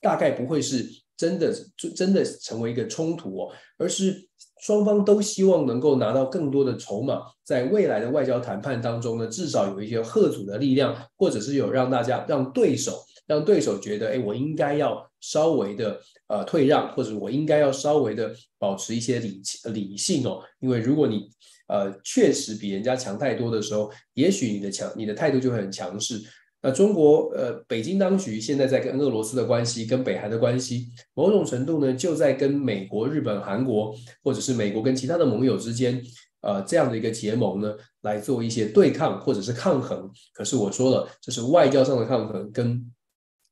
[0.00, 4.28] 大概不会是真的就真的成为一个冲突哦，而是
[4.62, 19.40] 双方都希望能够拿到更多的筹码，在未来的外交谈判当中呢，至少有一些贺阻的力量，或者是有让大家让对手让对手觉得，哎，我应该要稍微的呃退让，或者我应该要稍微的保持一些理
[19.72, 21.28] 理性哦，因为如果你
[21.68, 26.20] 呃确实比人家强太多的时候，也许你的强你的态度就会很强势。
[26.62, 33.92] 那中国呃，北京当局现在在跟俄罗斯的关系，跟北韩的关系，某种程度呢，就在跟美国、日本、韩国，
[34.22, 36.00] 或者是美国跟其他的盟友之间，
[36.40, 40.08] 呃，这样的一个结盟呢，来做一些对抗或者是抗衡。
[40.32, 42.92] 可是我说了，这是外交上的抗衡，跟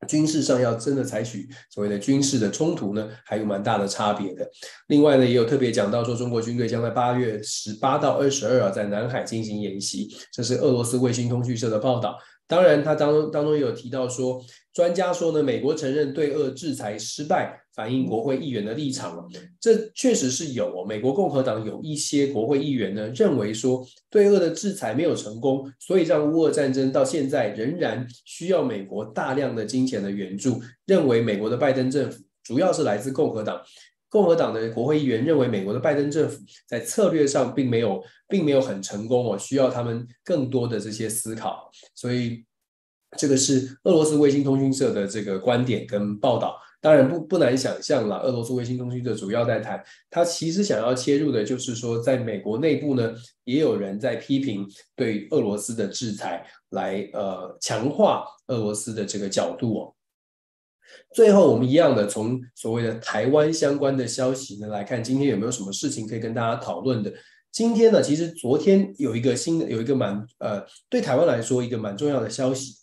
[0.09, 4.49] 军事上要真的采取所谓的军事的冲突呢，还有蛮大的差别的。
[4.87, 12.17] 另外呢，也有特别讲到说，中国军队将在八月十八到二十二啊，在南海进行演习，这是俄罗斯卫星通讯社的报道。
[12.51, 14.45] 当然，他当中当中有提到说，
[14.75, 19.25] 专家说呢，美国承认对俄制裁失败，反映国会议员的立场了。
[19.61, 20.85] 这确实是有哦。
[20.85, 30.61] 美国共和党有一些国会议员呢，认为说对俄的制裁没有成功，所以让乌俄战争到现在仍然需要美国大量的金钱的援助。
[30.87, 33.63] 认为美国的拜登政府主要是来自共和党。
[34.11, 41.71] 共和党的国会议员认为，美国的拜登政府在策略上并没有，并没有很成功哦，需要他们更多的这些思考。
[41.95, 42.45] 所以，
[43.17, 46.57] 这个是俄罗斯卫星通讯社的这个观点跟报道。
[46.83, 59.95] 当然不不难想象了，俄罗斯卫星通讯社主要在谈，他其实想要切入的就是说，在美国内部呢，也有人在批评对俄罗斯的制裁，来呃强化俄罗斯的这个角度哦。
[61.13, 67.13] 最后，我们一样的从所谓的台湾相关的消息呢来看，今天有没有什么事情可以跟大家讨论的？
[67.51, 72.77] 今天呢，其实昨天有一个新的，有一个蛮呃，对台湾来说一个蛮重要的消息，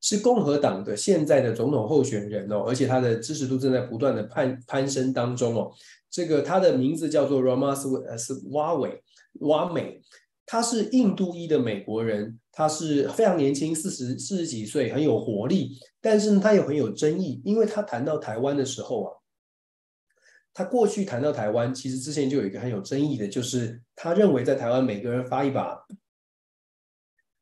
[0.00, 5.70] 是共和党的现在的总统候选人哦，而且他的支持度正在不断的攀攀升当中哦。
[6.10, 9.02] 这个他的名字叫做 Ramas 呃是挖伟
[9.40, 10.00] 挖美，
[10.52, 12.38] 他是印度裔的美国人。
[12.54, 15.70] 他是非常年轻，四十四十几岁，很有活力，
[16.02, 19.16] 但是呢，他也很有争议，因为他谈到台湾的时候啊，
[20.52, 25.82] 他过去谈到台湾，其实之前就有一个很有争议的，就是他认为在台湾每个人发一把，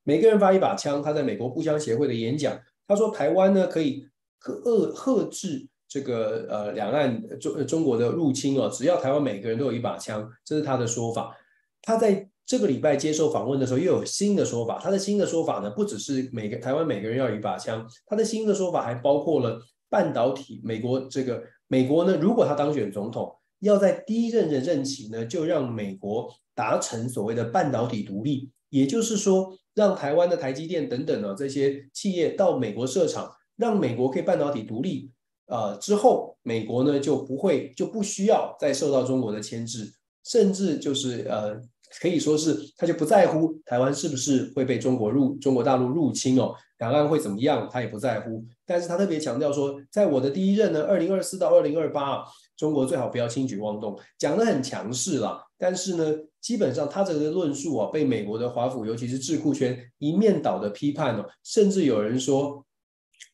[0.04, 1.02] 每个人发一把枪。
[1.02, 2.56] 他在美国步枪协会的演讲，
[2.86, 4.06] 他说台湾呢可以
[4.42, 11.36] 遏遏制这个呃两岸中中国的入侵哦，只要台湾每个人都有一把枪，这是他的说法。
[11.82, 12.29] 他在。
[12.50, 14.80] 这个礼拜接受访问的时候，又有新的说法。
[14.82, 19.56] 他的新的说法呢，不只是每个台湾每个人要一把枪，他的新的说法还包括了
[19.88, 20.60] 半导体。
[20.64, 35.08] 美国这个美国呢，如果他当选总统，要在第一任的任期呢，就让美国达成所谓的半导体独立，也就是说，让台湾的台积电等等的这些企业到美国设厂，让美国可以半导体独立。
[35.46, 39.94] 呃，之后美国呢就不会就不需要再受到中国的牵制，
[40.24, 41.62] 甚至就是呃。
[41.98, 48.44] 可以说是他就不在乎台湾是不是会被中国入中国大陆入侵哦，两岸会怎么样，他也不在乎。
[48.64, 52.22] 但是他特别强调说，在我的第一任呢，二零二四到二零二八，
[52.56, 55.44] 中国最好不要轻举妄动，讲得很强势了。
[55.58, 56.04] 但是呢，
[56.40, 62.64] 基本上他这个论述啊，被美国的华府，尤其是智库圈一面倒的批判哦，甚至有人说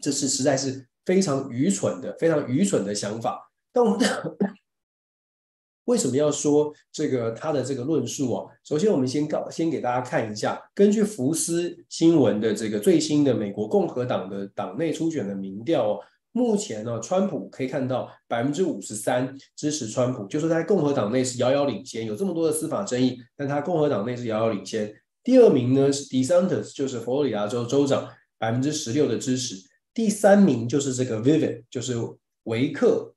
[0.01, 3.51] 这是实在是非常愚蠢的、非常愚蠢的想法。
[3.73, 4.01] 但我们。
[5.87, 8.47] 为什么要说这个他的这个论述啊？
[8.63, 16.01] 首先，我们先搞先给大家看一下，根据福斯新闻的这个最新的美国共和党的党内初选的民调哦，
[16.33, 22.05] 目前呢，川普可以看到百分之五十三支持川普，就是在共和党内是遥遥领先。
[22.05, 24.93] 有这么多的司法争议，但他共和党内是遥遥领先。
[25.23, 28.09] 第二名呢是 DeSantis，就是佛罗里达州州长，
[28.39, 29.55] 百分之十六的支持。
[29.95, 31.95] 第三名就是这个 Vivek，就是
[32.43, 33.15] 维克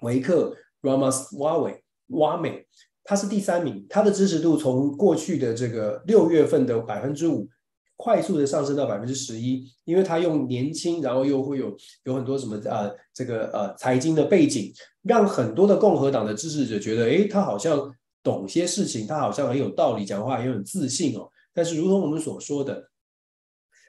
[0.00, 1.81] 维克 Ramaswamy。
[2.12, 2.66] 挖美，
[3.04, 7.48] 他是第三名，他的支持度从过去的这个六月份的百分之五，
[7.96, 17.92] 快速的上升到百分之十一，因为他用年轻，然后又会有有很多什么呃这个呃财经的背景，让很多的共和党的支持者觉得，诶，他好像
[18.22, 21.28] 懂些事情，他好像很有道理，讲话也很自信哦。
[21.54, 22.88] 但是，如同我们所说的，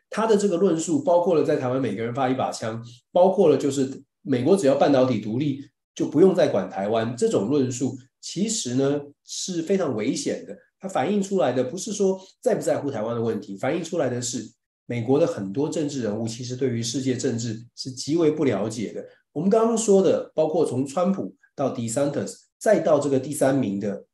[0.10, 5.62] 他的这个论述包括了在台湾每个人发一把枪，包括了就是美国只要半导体独立
[5.96, 7.98] 就不用再管台湾这种论述。
[8.24, 14.50] 其实呢是非常危险的，它反映出来的不是说在不在乎台湾的问题，反映出来的是
[14.86, 19.06] 美国的很多政治人物其实对于世界政治是极为不了解的。
[19.34, 24.06] 我们刚刚说的，包括从川普到 DeSantis，再到这个第三名的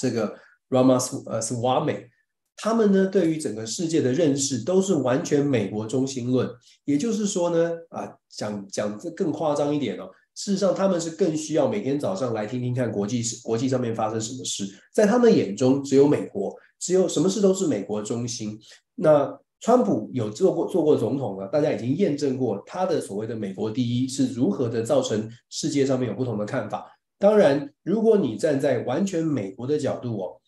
[0.00, 0.36] 这个
[0.68, 2.08] Ramaswamy，
[2.56, 6.50] 他们呢对于整个世界的认识都是完全美国中心论。
[6.84, 18.58] 也就是说呢，啊，讲讲这更夸张一点哦，事实上他们是更需要每天早上来听听看国际国际上面发生什么事，在他们眼中只有美国，只有什么事都是美国中心。
[18.94, 26.86] 那川普有做过做过总统了，大家已经验证过他的所谓的美国第一是如何的造成世界上面有不同的看法。
[27.18, 30.40] 当然，如果你站在完全美国的角度哦，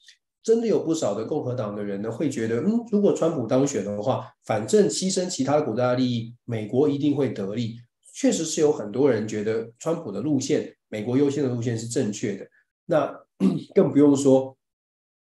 [0.43, 7.77] 真的有不少的共和党的人呢会觉得，嗯，如果川普当选的话，反正牺牲其他国家的利益，美国一定会得利。
[8.13, 12.47] 确实是有很多人觉得川普的路线，美国优先的路线是正确的。
[12.87, 13.13] 那
[13.75, 14.57] 更不用说，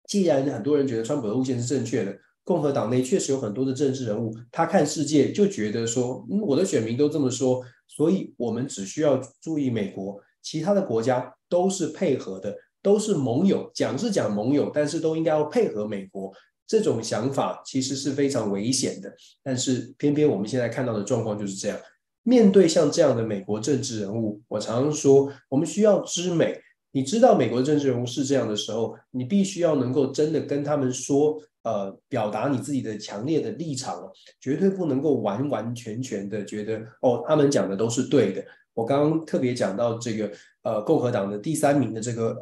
[0.07, 2.17] 既然很多人觉得川普的路线是正确的。
[2.45, 16.33] 共和党内确实有很多的政治人物，他看世界就觉得说，嗯，我的选民都这么说，所以我们只需要注意美国，其他的国家都是配合的，都是盟友，讲是讲盟友，但是都应该要配合美国。
[16.67, 19.15] 这种想法其实是非常危险的。
[19.41, 21.79] 但是偏偏我们现在看到的状况就是这样，
[22.23, 26.59] 面对像这样的美国政治人物，我常常说，我们需要知美。
[26.95, 34.07] 你知道美国政治人物是这样的时候，你必须要能够真的跟他们说，呃，表达你自己的强烈的立场，
[34.39, 38.45] 绝对不能够完完全全的觉得哦，他们讲的都是对的。
[38.75, 42.37] 我刚刚特别讲到这个，呃，共和党的第三名的这个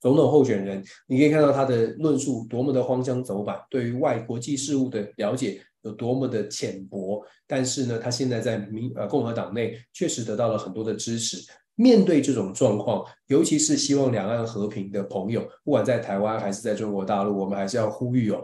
[0.00, 11.38] 总统候选人，你可以看到他的论述多么的荒腔走板，对于外国际事务的了解有多么的浅薄，但是呢，他现在在民呃共和党内确实得到了很多的支持。
[11.80, 18.42] 面对这种状况，尤其是希望两岸和平的朋友，不管在台湾还是在中国大陆，我们还是要呼吁哦。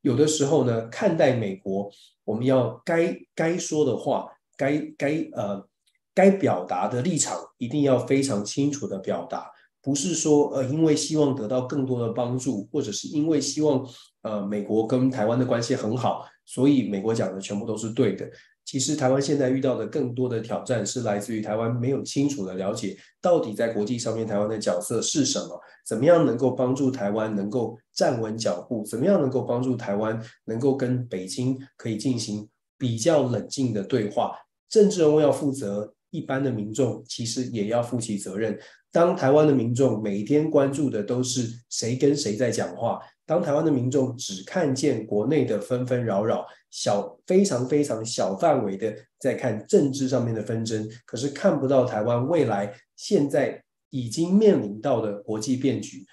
[0.00, 1.88] 有的时候呢，看待美国，
[2.24, 4.26] 我们要该该说的话，
[4.56, 5.64] 该该呃
[6.12, 9.48] 该表达的立场，一定要非常清楚的表达，
[9.82, 13.84] 不是说呃因为希望得到更多的帮助，或者是因为希望
[14.22, 18.30] 呃美国跟台湾的关系很好，所以美国讲的全部都是对的。
[18.64, 25.60] 其实台湾现在遇到的更多的挑战是来自于台湾没有清楚的了解，到底在国际上面台湾的角色是什么？
[25.84, 28.84] 怎么样能够帮助台湾能够站稳脚步？
[28.84, 34.32] 怎么样能够帮助台湾能够跟北京可以进行比较冷静的对话？
[34.68, 38.56] 政治人物要负责，一般的民众其实也要负起责任。
[38.92, 43.00] 当台湾的民众每天关注的都是谁跟谁在讲话。
[43.24, 56.04] 当台湾的民众只看见国内的纷纷扰扰，小非常非常小范围的在看政治上面的纷争，可是看不到台湾未来现在已经面临到的国际变局。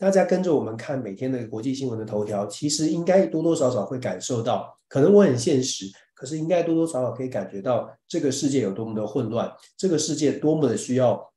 [0.00, 5.86] 大家跟着我们看每天的国际新闻的头条，其实应该多多少少会感受到，可能我很现实，
[6.16, 11.30] 可是应该多多少少可以感觉到这个世界有多么的混乱，这个世界多么的需要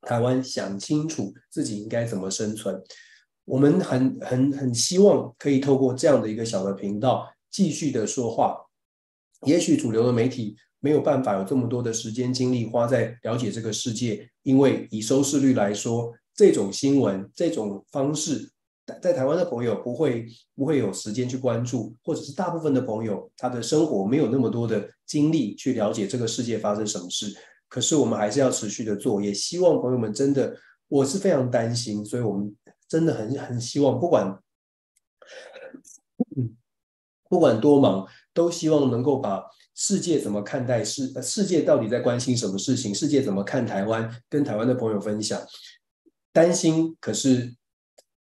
[0.00, 2.82] 台湾想清楚自己应该怎么生存。
[3.44, 8.64] 我们很很很希望可以透过这样的一个小的频道继续的说话。
[9.42, 18.50] 也许主流的媒体没有办法有这么多的时间精力花在了解这个世界，因为以收视率来说，这种新闻这种方式，
[19.02, 27.34] 在台湾的朋友不会不会有时间去关注，或者是大部分的朋友他的生活没有那么多的精力去了解这个世界发生什么事。
[27.68, 30.56] 可是我们还是要持续的做，也希望朋友们真的，
[30.88, 32.54] 我是非常担心，所以我们。
[32.88, 34.38] 真的很很希望，不管
[37.28, 39.42] 不管多忙，都希望能够把
[39.74, 45.44] 世界怎么看待世世界到底在关心什么事情，世界怎么看台湾，跟台湾的朋友分享。
[46.32, 47.56] 担心，可是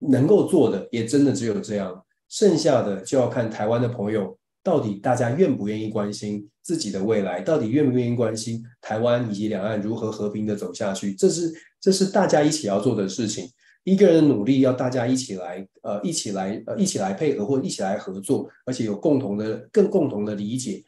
[0.02, 11.14] 能够做的也真的只有这样，剩下的就要看台湾的朋友到底大家愿不愿意关心自己的未来，到底愿不愿意关心台湾以及两岸如何和平的走下去。
[11.14, 13.50] 这是这是大家一起要做的事情。
[13.84, 20.84] 一个人的努力要大家一起来，呃，一起来，呃，一起来配合或一起来合作，而且有共同的、更共同的理解。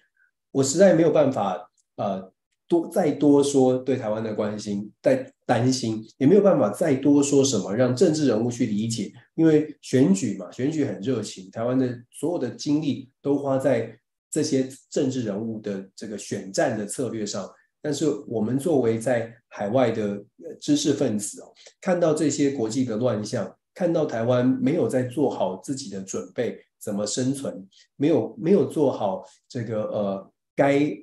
[0.51, 2.32] 我实在没有办法，呃，
[2.68, 14.00] 多再多说对台湾的关心、再担心，也没有办法再多说什么让政治人物去理解，因为选举嘛，选举很热情，台湾的所有的精力都花在
[14.32, 17.50] 这些政治人物的这个选战的策略上。
[17.82, 20.24] 但是我们作为在海外的
[20.62, 27.68] 知识分子哦，看到这些国际的乱象，看到台湾没有在做好自己的准备，怎么生存，
[27.98, 30.98] 没有没有做好这个呃该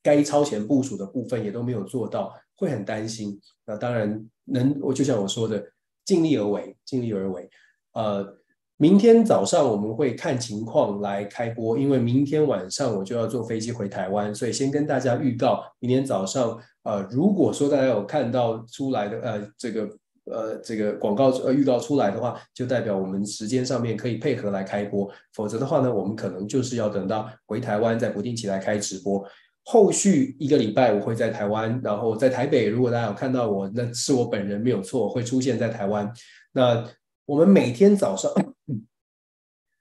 [0.00, 3.40] 该超前部署的部分，也都没有做到，会很担心。
[3.66, 5.64] 那当然能，我就像我说的，
[6.04, 7.48] 尽力而为，尽力而为，
[7.92, 8.38] 呃。
[8.78, 19.88] 明天早上我们会看情况来开播，因为明天晚上我就要坐飞机回台湾，所以先跟大家预告，明天早上，呃，如果说大家有看到出来的，呃，这个
[20.24, 29.24] 呃这个广告呃预告出来的话，就代表我们时间上面可以配合来开播，否则的话呢，我们可能就是要等到回台湾再不定期来开直播。
[29.64, 36.12] 后续一个礼拜我会在台湾，然后在台北，如果大家有看到我，那是我本人没有错，会出现在台湾。
[36.52, 36.84] 那
[37.26, 38.30] 我们每天早上。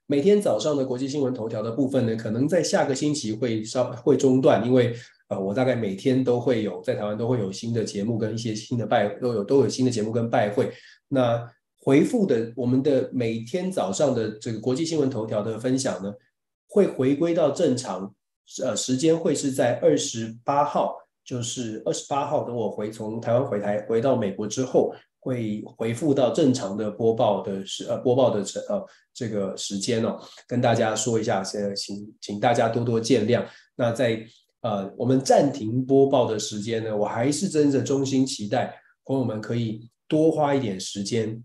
[0.07, 4.93] 每天早上的国际新闻头条的部分呢，可能在下个星期会稍会中断，因为
[5.29, 10.69] 呃，我大概每天都会有在台湾都会有新的节目跟一些新的拜都有都有新的节目跟拜会。
[11.07, 16.13] 那回复的我们的每天早上的这个国际新闻头条的分享呢，
[16.67, 18.13] 会回归到正常，
[18.63, 24.93] 呃，时间会是在二十八号，就是二十八号等我回从台湾回台回到美国之后。
[25.23, 28.83] 会回复到正常的播报的时呃播报的呃
[29.13, 33.45] 这个时间哦，跟大家说一下，现在请请大家多多见谅。
[33.75, 34.25] 那在
[34.61, 38.75] 呃我们暂停播报的时间呢，我还是真的衷心期待
[39.05, 41.43] 朋友们可以多花一点时间，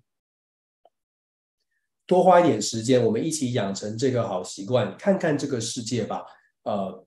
[2.07, 6.25] 多花一点时间，我们一起养成这个好习惯，看看这个世界吧。
[6.67, 7.07] 呃，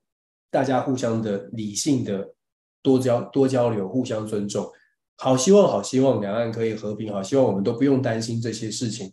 [0.49, 2.33] 大家互相的理性的
[2.81, 4.65] 多交多交流，互相尊重。
[5.17, 7.11] 好希望，好希望两岸可以和平。
[7.11, 9.11] 好希望我们都不用担心这些事情。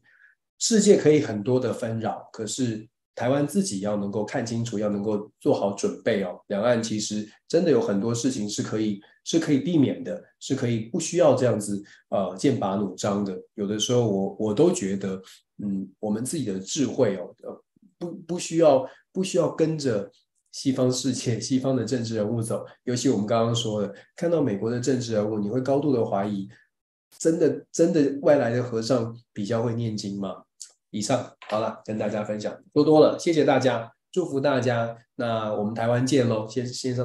[0.60, 6.40] 世界可以很多的纷扰，可是台湾自己要能够看清楚，要能够做好准备哦。
[6.46, 13.36] 两岸其实真的有很多事情是可以是可以避免的，是可以不需要这样子呃剑拔弩张的。
[13.54, 15.20] 有的时候我我都觉得，
[15.60, 17.62] 嗯，我们自己的智慧哦，呃，
[17.98, 20.08] 不不需要不需要跟着。
[20.56, 26.48] 西方世界、西方的政治人物走，尤其我们刚刚说的，看到美国的政治人物，你会高度的怀疑，
[27.18, 30.44] 真的真的外来的和尚比较会念经吗？
[30.88, 37.04] 以上好了，跟大家分享多多了，谢谢大家，祝福大家，那我们台湾见喽，先先上